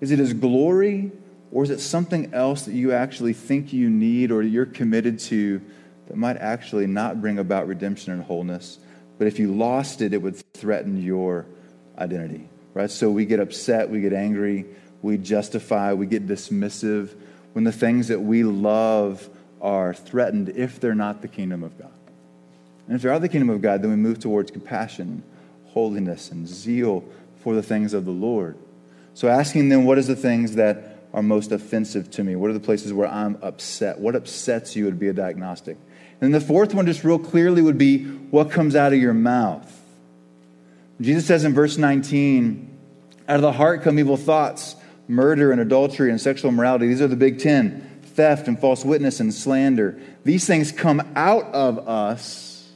[0.00, 1.10] Is it his glory,
[1.50, 5.60] or is it something else that you actually think you need or you're committed to
[6.08, 8.78] that might actually not bring about redemption and wholeness,
[9.18, 11.46] but if you lost it, it would threaten your
[11.98, 12.90] identity, right?
[12.90, 14.64] So we get upset, we get angry,
[15.02, 17.14] we justify, we get dismissive
[17.52, 19.28] when the things that we love
[19.60, 21.90] are threatened if they're not the kingdom of God.
[22.86, 25.22] And if they are the kingdom of God, then we move towards compassion,
[25.66, 27.04] holiness, and zeal
[27.42, 28.56] for the things of the Lord.
[29.18, 32.36] So asking them, what is the things that are most offensive to me?
[32.36, 33.98] What are the places where I'm upset?
[33.98, 35.76] What upsets you would be a diagnostic.
[36.20, 39.68] And the fourth one, just real clearly, would be what comes out of your mouth.
[41.00, 42.78] Jesus says in verse 19,
[43.28, 44.76] out of the heart come evil thoughts,
[45.08, 46.86] murder and adultery and sexual immorality.
[46.86, 50.00] These are the big ten theft and false witness and slander.
[50.22, 52.70] These things come out of us.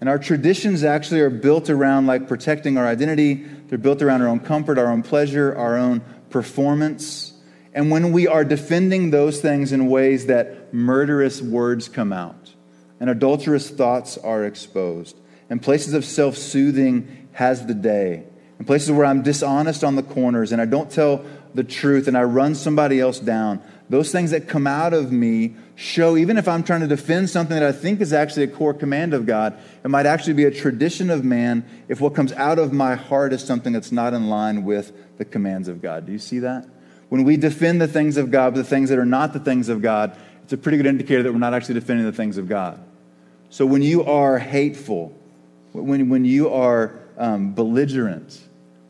[0.00, 3.46] And our traditions actually are built around like protecting our identity.
[3.70, 7.34] They're built around our own comfort, our own pleasure, our own performance.
[7.72, 12.52] And when we are defending those things in ways that murderous words come out
[12.98, 15.16] and adulterous thoughts are exposed,
[15.48, 18.24] and places of self soothing has the day,
[18.58, 22.18] and places where I'm dishonest on the corners and I don't tell the truth and
[22.18, 26.46] I run somebody else down, those things that come out of me show, even if
[26.46, 29.58] I'm trying to defend something that I think is actually a core command of God,
[29.82, 33.32] it might actually be a tradition of man if what comes out of my heart
[33.32, 36.04] is something that's not in line with the commands of God.
[36.04, 36.68] Do you see that?
[37.08, 39.80] When we defend the things of God, the things that are not the things of
[39.80, 42.78] God, it's a pretty good indicator that we're not actually defending the things of God.
[43.48, 45.16] So when you are hateful,
[45.72, 48.38] when, when you are um, belligerent,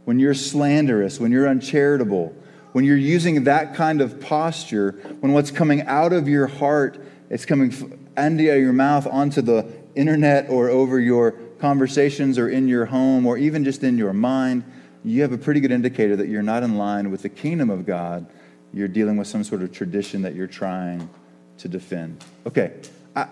[0.07, 2.35] when you're slanderous, when you're uncharitable,
[2.73, 7.45] when you're using that kind of posture, when what's coming out of your heart is
[7.45, 7.73] coming
[8.17, 13.37] into your mouth onto the internet or over your conversations or in your home or
[13.37, 14.65] even just in your mind,
[15.05, 17.87] you have a pretty good indicator that you're not in line with the kingdom of
[17.87, 18.27] God.
[18.73, 21.09] You're dealing with some sort of tradition that you're trying
[21.59, 22.25] to defend.
[22.47, 22.73] Okay,
[23.17, 23.27] I,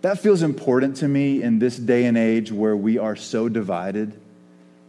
[0.00, 4.18] that feels important to me in this day and age where we are so divided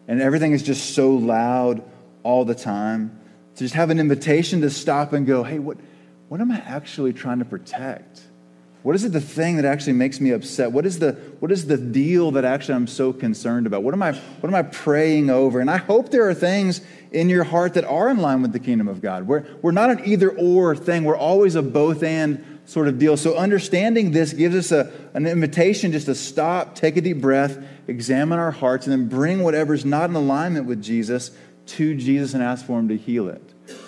[0.07, 1.83] and everything is just so loud
[2.23, 3.18] all the time
[3.60, 5.76] to just have an invitation to stop and go, hey, what,
[6.30, 8.22] what am I actually trying to protect?
[8.84, 10.72] What is it the thing that actually makes me upset?
[10.72, 13.84] What is the what is the deal that actually I'm so concerned about?
[13.84, 15.60] What am I what am I praying over?
[15.60, 16.80] And I hope there are things
[17.12, 19.28] in your heart that are in line with the kingdom of God.
[19.28, 21.04] We're, we're not an either or thing.
[21.04, 23.17] We're always a both and sort of deal.
[23.17, 27.62] So understanding this gives us a, an invitation just to stop, take a deep breath,
[27.88, 31.32] examine our hearts, and then bring whatever's not in alignment with Jesus
[31.69, 33.41] to Jesus and ask for him to heal it.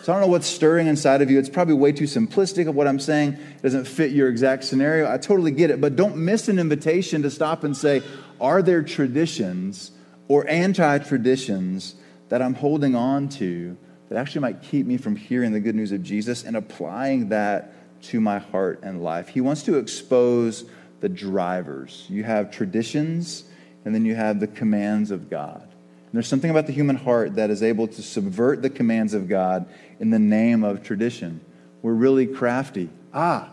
[0.03, 1.39] So I don't know what's stirring inside of you.
[1.39, 3.33] It's probably way too simplistic of what I'm saying.
[3.33, 5.11] It doesn't fit your exact scenario.
[5.11, 5.81] I totally get it.
[5.81, 8.03] But don't miss an invitation to stop and say,
[8.39, 9.91] are there traditions
[10.27, 11.95] or anti traditions
[12.29, 13.77] that I'm holding on to
[14.09, 17.73] that actually might keep me from hearing the good news of Jesus and applying that
[18.03, 19.29] to my heart and life?
[19.29, 20.65] He wants to expose
[20.99, 22.05] the drivers.
[22.09, 23.45] You have traditions,
[23.85, 25.70] and then you have the commands of God.
[26.11, 29.29] And there's something about the human heart that is able to subvert the commands of
[29.29, 29.65] God
[29.97, 31.39] in the name of tradition.
[31.81, 32.89] We're really crafty.
[33.13, 33.49] Ah,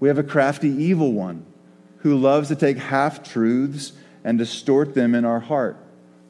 [0.00, 1.46] we have a crafty evil one
[1.98, 3.92] who loves to take half truths
[4.24, 5.76] and distort them in our heart.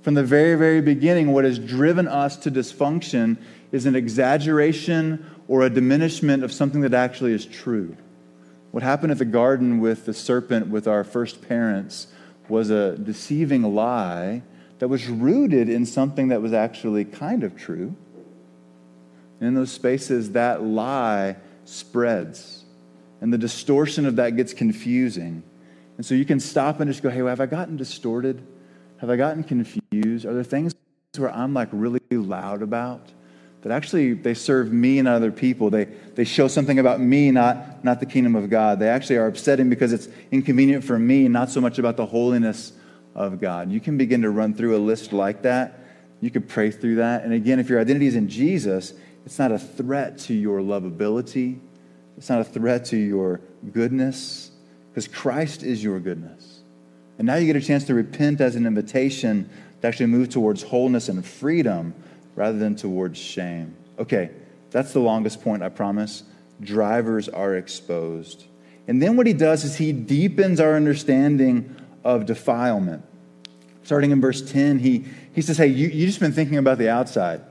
[0.02, 3.38] From the very, very beginning, what has driven us to dysfunction
[3.70, 7.96] is an exaggeration or a diminishment of something that actually is true.
[8.72, 12.08] What happened at the garden with the serpent with our first parents
[12.50, 14.42] was a deceiving lie
[14.82, 17.94] that was rooted in something that was actually kind of true.
[19.38, 22.64] And in those spaces, that lie spreads,
[23.20, 25.44] and the distortion of that gets confusing.
[25.98, 28.44] And so you can stop and just go, hey, have I gotten distorted?
[28.96, 30.26] Have I gotten confused?
[30.26, 30.74] Are there things
[31.16, 33.08] where I'm like really loud about?
[33.60, 35.70] That actually they serve me and other people.
[35.70, 35.84] They,
[36.16, 38.80] they show something about me, not, not the kingdom of God.
[38.80, 42.72] They actually are upsetting because it's inconvenient for me, not so much about the holiness
[43.14, 43.70] of God.
[43.70, 45.78] You can begin to run through a list like that.
[46.20, 47.24] You could pray through that.
[47.24, 48.94] And again, if your identity is in Jesus,
[49.26, 51.58] it's not a threat to your lovability,
[52.16, 53.40] it's not a threat to your
[53.72, 54.50] goodness,
[54.90, 56.60] because Christ is your goodness.
[57.18, 59.48] And now you get a chance to repent as an invitation
[59.80, 61.94] to actually move towards wholeness and freedom
[62.34, 63.76] rather than towards shame.
[63.98, 64.30] Okay,
[64.70, 66.24] that's the longest point, I promise.
[66.60, 68.44] Drivers are exposed.
[68.88, 73.04] And then what he does is he deepens our understanding of defilement.
[73.84, 76.88] Starting in verse 10, he, he says, Hey, you, you just been thinking about the
[76.88, 77.42] outside.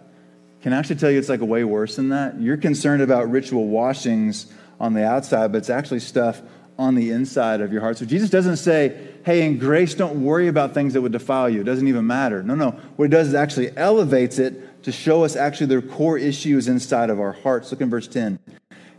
[0.62, 2.40] Can I actually tell you it's like a way worse than that?
[2.40, 6.42] You're concerned about ritual washings on the outside, but it's actually stuff
[6.78, 7.98] on the inside of your heart.
[7.98, 11.62] So Jesus doesn't say, hey, in grace, don't worry about things that would defile you.
[11.62, 12.42] It doesn't even matter.
[12.44, 12.72] No, no.
[12.96, 17.10] What he does is actually elevates it to show us actually their core issues inside
[17.10, 17.72] of our hearts.
[17.72, 18.40] Look in verse 10.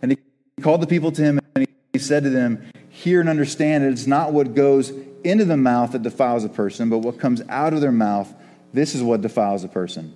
[0.01, 3.85] And he called the people to him and he said to them, Hear and understand,
[3.85, 4.93] it's not what goes
[5.25, 8.33] into the mouth that defiles a person, but what comes out of their mouth,
[8.73, 10.14] this is what defiles a person.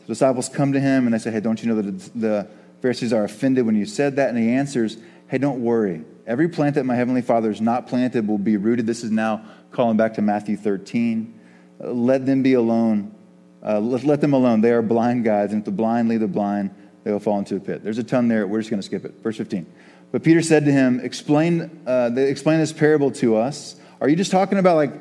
[0.00, 2.48] The disciples come to him and they say, Hey, don't you know that the
[2.82, 4.28] Pharisees are offended when you said that?
[4.28, 4.96] And he answers,
[5.28, 6.04] Hey, don't worry.
[6.26, 8.86] Every plant that my heavenly Father has not planted will be rooted.
[8.86, 11.40] This is now calling back to Matthew 13.
[11.80, 13.14] Let them be alone.
[13.62, 14.60] Uh, let, let, them alone.
[14.60, 17.56] They are blind guides, and if the blind lead the blind, they will fall into
[17.56, 17.82] a pit.
[17.82, 18.46] There's a ton there.
[18.46, 19.14] We're just going to skip it.
[19.22, 19.66] Verse 15.
[20.12, 23.76] But Peter said to him, Explain, uh, explain this parable to us.
[24.00, 24.92] Are you just talking about like,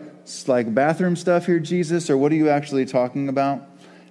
[0.48, 3.68] like bathroom stuff here, Jesus, or what are you actually talking about?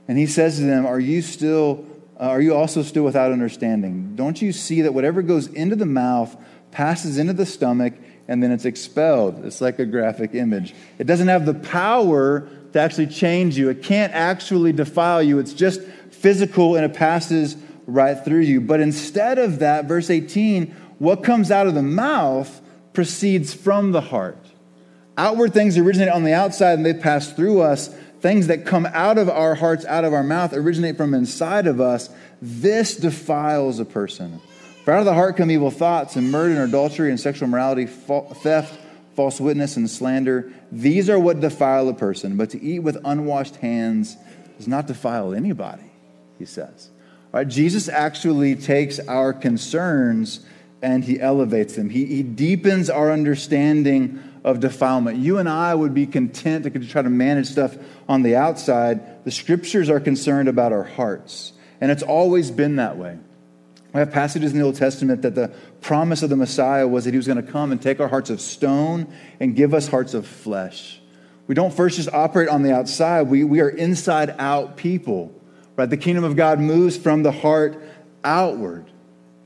[0.08, 1.84] And he says to them, Are you still,
[2.18, 4.16] uh, are you also still without understanding?
[4.16, 6.36] Don't you see that whatever goes into the mouth
[6.70, 7.94] passes into the stomach
[8.28, 9.44] and then it's expelled?
[9.44, 10.74] It's like a graphic image.
[10.98, 15.38] It doesn't have the power to actually change you, it can't actually defile you.
[15.38, 17.56] It's just physical and it passes
[17.86, 18.60] right through you.
[18.60, 22.60] But instead of that, verse 18, what comes out of the mouth
[22.92, 24.41] proceeds from the heart.
[25.16, 29.18] Outward things originate on the outside and they pass through us things that come out
[29.18, 32.08] of our hearts, out of our mouth, originate from inside of us,
[32.40, 34.40] this defiles a person.
[34.84, 37.86] For out of the heart come evil thoughts and murder and adultery and sexual morality,
[37.86, 38.78] theft,
[39.14, 40.52] false witness, and slander.
[40.70, 42.36] These are what defile a person.
[42.36, 44.16] But to eat with unwashed hands
[44.56, 45.90] does not defile anybody,
[46.38, 46.90] he says.
[47.34, 50.46] All right, Jesus actually takes our concerns
[50.80, 51.90] and he elevates them.
[51.90, 55.18] He, he deepens our understanding of defilement.
[55.18, 57.76] You and I would be content to try to manage stuff
[58.08, 59.24] on the outside.
[59.24, 63.18] The scriptures are concerned about our hearts, and it's always been that way.
[63.92, 67.10] We have passages in the Old Testament that the promise of the Messiah was that
[67.10, 70.14] he was going to come and take our hearts of stone and give us hearts
[70.14, 71.00] of flesh.
[71.46, 75.38] We don't first just operate on the outside, we, we are inside out people.
[75.76, 75.88] Right?
[75.88, 77.82] The kingdom of God moves from the heart
[78.24, 78.90] outward.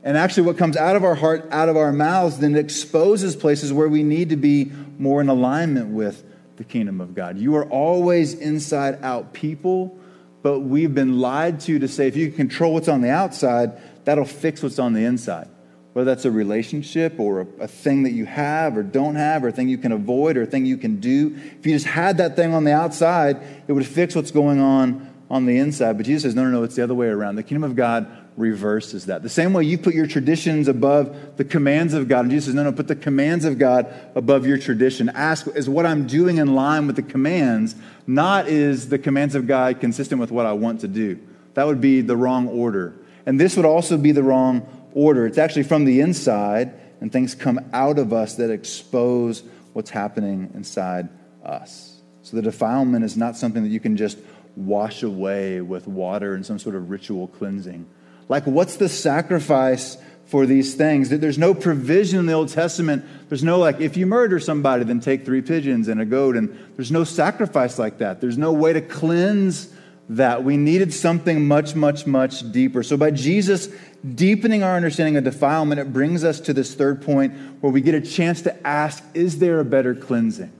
[0.07, 3.73] And actually, what comes out of our heart, out of our mouths, then exposes places
[3.73, 6.23] where we need to be more in alignment with
[6.55, 7.37] the kingdom of God.
[7.37, 9.99] You are always inside out people,
[10.43, 13.81] but we've been lied to to say if you can control what's on the outside,
[14.05, 15.49] that'll fix what's on the inside.
[15.91, 19.49] Whether that's a relationship or a, a, thing that you have or don't have, or
[19.49, 21.37] a thing you can avoid or a thing you can do.
[21.59, 25.13] If you just had that thing on the outside, it would fix what's going on
[25.29, 25.97] on the inside.
[25.97, 27.35] But Jesus says, no, no, no, it's the other way around.
[27.35, 29.23] The kingdom of God reverses that.
[29.23, 32.21] The same way you put your traditions above the commands of God.
[32.21, 35.09] And Jesus says, no, no, put the commands of God above your tradition.
[35.09, 37.75] Ask, is what I'm doing in line with the commands,
[38.05, 41.19] not is the commands of God consistent with what I want to do.
[41.55, 42.93] That would be the wrong order.
[43.25, 45.25] And this would also be the wrong order.
[45.25, 49.41] It's actually from the inside, and things come out of us that expose
[49.73, 51.09] what's happening inside
[51.43, 51.99] us.
[52.21, 54.19] So the defilement is not something that you can just
[54.55, 57.87] wash away with water and some sort of ritual cleansing.
[58.29, 61.09] Like, what's the sacrifice for these things?
[61.09, 63.05] There's no provision in the Old Testament.
[63.29, 66.35] There's no, like, if you murder somebody, then take three pigeons and a goat.
[66.35, 68.19] And there's no sacrifice like that.
[68.19, 69.73] There's no way to cleanse
[70.09, 70.43] that.
[70.43, 72.83] We needed something much, much, much deeper.
[72.83, 73.69] So, by Jesus
[74.15, 77.95] deepening our understanding of defilement, it brings us to this third point where we get
[77.95, 80.51] a chance to ask is there a better cleansing?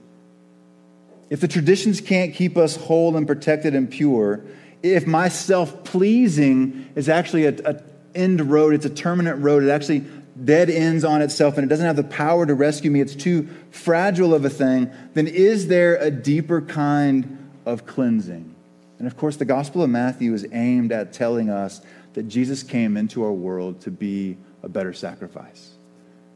[1.30, 4.42] If the traditions can't keep us whole and protected and pure,
[4.82, 7.82] if my self pleasing is actually an
[8.14, 10.04] end road, it's a terminant road, it actually
[10.44, 13.48] dead ends on itself and it doesn't have the power to rescue me, it's too
[13.70, 18.54] fragile of a thing, then is there a deeper kind of cleansing?
[18.98, 21.80] And of course, the Gospel of Matthew is aimed at telling us
[22.14, 25.72] that Jesus came into our world to be a better sacrifice.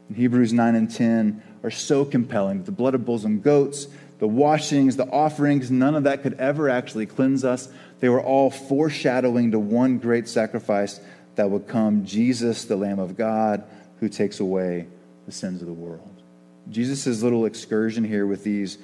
[0.07, 2.63] And Hebrews 9 and 10 are so compelling.
[2.63, 3.87] The blood of bulls and goats,
[4.19, 7.69] the washings, the offerings, none of that could ever actually cleanse us.
[8.03, 10.99] They were all foreshadowing to one great sacrifice
[11.35, 13.63] that would come Jesus, the Lamb of God,
[14.01, 14.87] who takes away
[15.25, 16.21] the sins of the world.
[16.69, 18.77] Jesus' little excursion here with these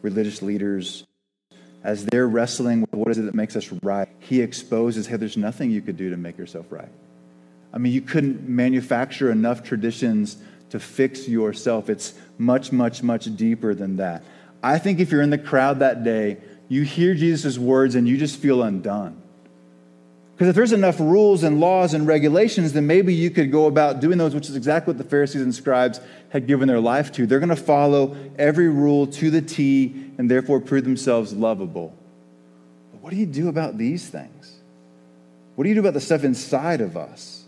[0.00, 1.04] religious leaders,
[1.82, 5.36] as they're wrestling with what is it that makes us right, he exposes hey, there's
[5.36, 6.88] nothing you could do to make yourself right.
[7.70, 10.38] I mean, you couldn't manufacture enough traditions
[10.70, 11.90] to fix yourself.
[11.90, 14.24] It's much, much, much deeper than that.
[14.62, 16.38] I think if you're in the crowd that day,
[16.68, 19.20] you hear Jesus' words and you just feel undone.
[20.34, 24.00] Because if there's enough rules and laws and regulations, then maybe you could go about
[24.00, 26.00] doing those, which is exactly what the Pharisees and scribes
[26.30, 27.26] had given their life to.
[27.26, 31.94] They're going to follow every rule to the T and therefore prove themselves lovable.
[32.90, 34.58] But what do you do about these things?
[35.54, 37.44] What do you do about the stuff inside of us?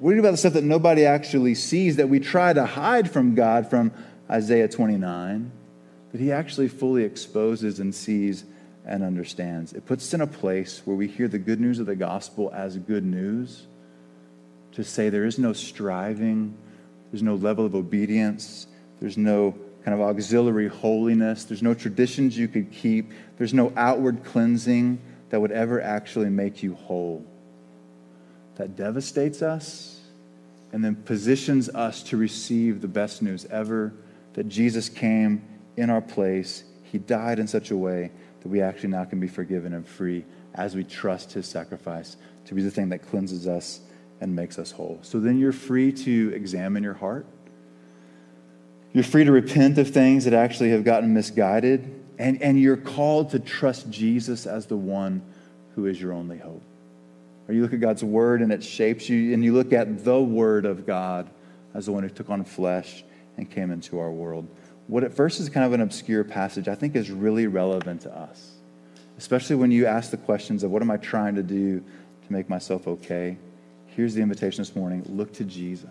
[0.00, 2.66] What do you do about the stuff that nobody actually sees that we try to
[2.66, 3.92] hide from God from
[4.28, 5.52] Isaiah 29?
[6.16, 8.44] That He actually fully exposes and sees
[8.86, 9.74] and understands.
[9.74, 12.50] It puts us in a place where we hear the good news of the gospel
[12.54, 13.66] as good news
[14.72, 16.56] to say there is no striving,
[17.12, 18.66] there's no level of obedience,
[18.98, 19.54] there's no
[19.84, 21.44] kind of auxiliary holiness.
[21.44, 23.12] There's no traditions you could keep.
[23.36, 24.98] There's no outward cleansing
[25.28, 27.26] that would ever actually make you whole.
[28.54, 30.00] That devastates us
[30.72, 33.92] and then positions us to receive the best news ever
[34.32, 35.42] that Jesus came
[35.76, 36.64] in our place.
[36.82, 38.10] He died in such a way
[38.40, 40.24] that we actually now can be forgiven and free
[40.54, 42.16] as we trust his sacrifice
[42.46, 43.80] to be the thing that cleanses us
[44.20, 44.98] and makes us whole.
[45.02, 47.26] So then you're free to examine your heart.
[48.92, 52.04] You're free to repent of things that actually have gotten misguided.
[52.18, 55.22] And, and you're called to trust Jesus as the one
[55.74, 56.62] who is your only hope.
[57.46, 60.18] Or you look at God's word and it shapes you, and you look at the
[60.18, 61.28] word of God
[61.74, 63.04] as the one who took on flesh
[63.36, 64.48] and came into our world.
[64.86, 68.16] What at first is kind of an obscure passage, I think is really relevant to
[68.16, 68.52] us,
[69.18, 72.48] especially when you ask the questions of what am I trying to do to make
[72.48, 73.36] myself okay?
[73.86, 75.90] Here's the invitation this morning look to Jesus.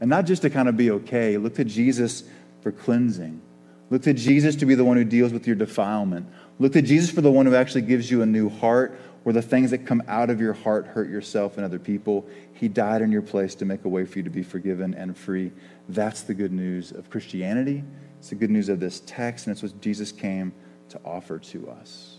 [0.00, 2.22] And not just to kind of be okay, look to Jesus
[2.62, 3.42] for cleansing.
[3.90, 6.28] Look to Jesus to be the one who deals with your defilement.
[6.58, 9.42] Look to Jesus for the one who actually gives you a new heart where the
[9.42, 12.26] things that come out of your heart hurt yourself and other people.
[12.54, 15.16] He died in your place to make a way for you to be forgiven and
[15.16, 15.52] free.
[15.88, 17.84] That's the good news of Christianity.
[18.18, 20.52] It's the good news of this text, and it's what Jesus came
[20.90, 22.16] to offer to us.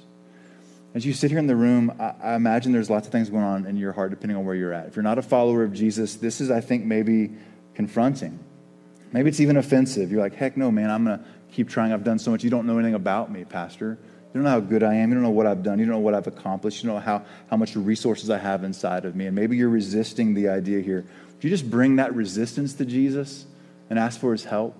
[0.93, 3.43] As you sit here in the room, I, I imagine there's lots of things going
[3.43, 4.87] on in your heart depending on where you're at.
[4.87, 7.31] If you're not a follower of Jesus, this is, I think, maybe
[7.75, 8.39] confronting.
[9.11, 10.11] Maybe it's even offensive.
[10.11, 11.93] You're like, heck no, man, I'm going to keep trying.
[11.93, 12.43] I've done so much.
[12.43, 13.99] You don't know anything about me, Pastor.
[14.30, 15.09] You don't know how good I am.
[15.09, 15.80] You don't know what I've done.
[15.80, 16.84] You don't know what I've accomplished.
[16.84, 19.25] You don't know how, how much resources I have inside of me.
[19.25, 21.03] And maybe you're resisting the idea here.
[21.34, 23.45] Would you just bring that resistance to Jesus
[23.89, 24.75] and ask for his help?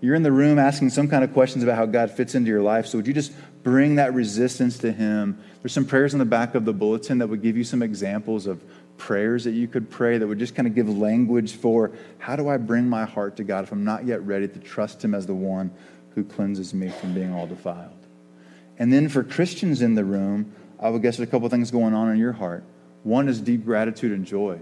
[0.00, 2.62] You're in the room asking some kind of questions about how God fits into your
[2.62, 2.86] life.
[2.86, 3.32] So would you just
[3.62, 5.38] bring that resistance to him?
[5.62, 8.46] There's some prayers in the back of the bulletin that would give you some examples
[8.46, 8.64] of
[8.96, 12.48] prayers that you could pray that would just kind of give language for how do
[12.48, 15.26] I bring my heart to God if I'm not yet ready to trust him as
[15.26, 15.70] the one
[16.14, 17.92] who cleanses me from being all defiled.
[18.80, 21.92] And then for Christians in the room, I would guess there's a couple things going
[21.92, 22.64] on in your heart.
[23.04, 24.58] One is deep gratitude and joy.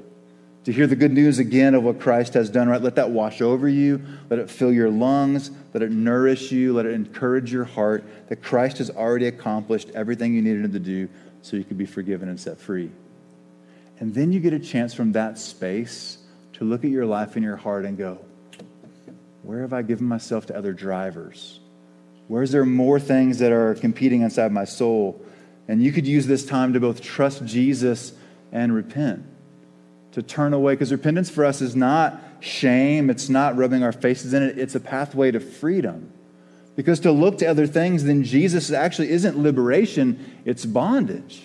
[0.64, 2.82] To hear the good news again of what Christ has done, right?
[2.82, 4.02] Let that wash over you.
[4.28, 5.52] Let it fill your lungs.
[5.72, 6.72] Let it nourish you.
[6.74, 10.80] Let it encourage your heart that Christ has already accomplished everything you needed him to
[10.80, 11.08] do
[11.40, 12.90] so you could be forgiven and set free.
[14.00, 16.18] And then you get a chance from that space
[16.54, 18.18] to look at your life and your heart and go,
[19.42, 21.60] where have I given myself to other drivers?
[22.28, 25.24] Where is there more things that are competing inside my soul?
[25.66, 28.12] And you could use this time to both trust Jesus
[28.52, 29.24] and repent,
[30.12, 30.74] to turn away.
[30.74, 34.74] Because repentance for us is not shame, it's not rubbing our faces in it, it's
[34.74, 36.12] a pathway to freedom.
[36.76, 41.42] Because to look to other things than Jesus actually isn't liberation, it's bondage.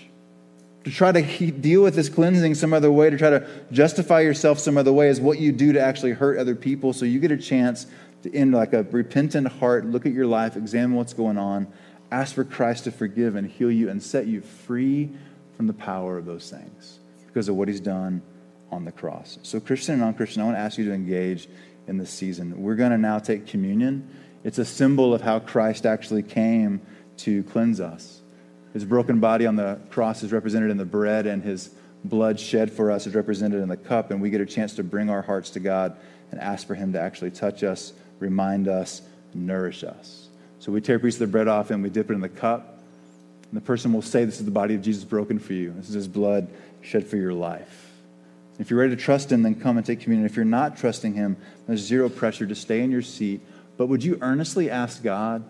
[0.84, 4.60] To try to deal with this cleansing some other way, to try to justify yourself
[4.60, 6.92] some other way, is what you do to actually hurt other people.
[6.92, 7.88] So you get a chance
[8.24, 11.68] to end like a repentant heart, look at your life, examine what's going on,
[12.12, 15.10] ask for Christ to forgive and heal you and set you free
[15.56, 18.22] from the power of those things because of what he's done
[18.72, 19.40] on the cross.
[19.44, 21.48] So, Christian and non Christian, I want to ask you to engage
[21.88, 22.62] in this season.
[22.62, 24.10] We're going to now take communion.
[24.44, 26.82] It's a symbol of how Christ actually came
[27.18, 28.22] to cleanse us.
[28.74, 31.72] His broken body on the cross is represented in the bread, and his
[32.04, 34.12] blood shed for us is represented in the cup.
[34.12, 35.96] And we get a chance to bring our hearts to God
[36.32, 37.94] and ask for him to actually touch us
[38.24, 39.02] remind us,
[39.34, 40.30] nourish us.
[40.60, 42.30] So we tear a piece of the bread off and we dip it in the
[42.30, 42.80] cup.
[43.52, 45.74] And the person will say, This is the body of Jesus broken for you.
[45.74, 46.48] This is his blood
[46.82, 47.92] shed for your life.
[48.60, 50.26] If you're ready to trust him, then come and take communion.
[50.26, 53.42] If you're not trusting him, there's zero pressure to stay in your seat.
[53.78, 55.44] But would you earnestly ask God,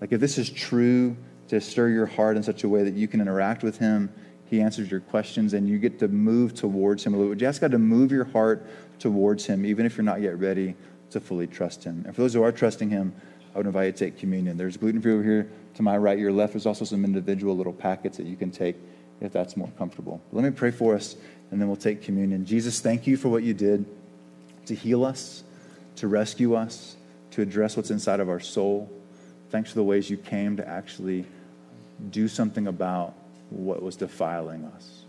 [0.00, 1.16] like if this is true,
[1.48, 4.12] to stir your heart in such a way that you can interact with him?
[4.46, 7.16] He answers your questions and you get to move towards him.
[7.16, 8.66] Would you ask God to move your heart
[8.98, 10.74] towards him, even if you're not yet ready
[11.10, 12.02] to fully trust Him.
[12.06, 13.14] And for those who are trusting Him,
[13.54, 14.56] I would invite you to take communion.
[14.56, 16.52] There's gluten free over here to my right, your left.
[16.52, 18.76] There's also some individual little packets that you can take
[19.20, 20.20] if that's more comfortable.
[20.30, 21.16] But let me pray for us,
[21.50, 22.44] and then we'll take communion.
[22.44, 23.84] Jesus, thank you for what you did
[24.66, 25.42] to heal us,
[25.96, 26.96] to rescue us,
[27.32, 28.90] to address what's inside of our soul.
[29.50, 31.24] Thanks for the ways you came to actually
[32.10, 33.14] do something about
[33.50, 35.04] what was defiling us.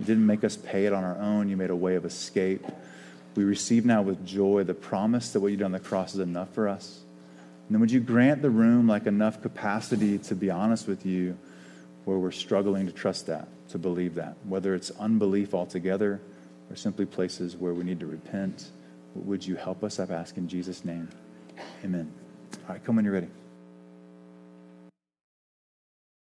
[0.00, 2.64] You didn't make us pay it on our own, you made a way of escape.
[3.34, 6.20] We receive now with joy the promise that what you did on the cross is
[6.20, 7.00] enough for us.
[7.66, 11.38] And then would you grant the room like enough capacity to be honest with you
[12.04, 16.20] where we're struggling to trust that, to believe that, whether it's unbelief altogether
[16.70, 18.68] or simply places where we need to repent.
[19.14, 20.00] Would you help us?
[20.00, 21.08] I've asked in Jesus' name.
[21.84, 22.10] Amen.
[22.66, 23.28] All right, come when you're ready.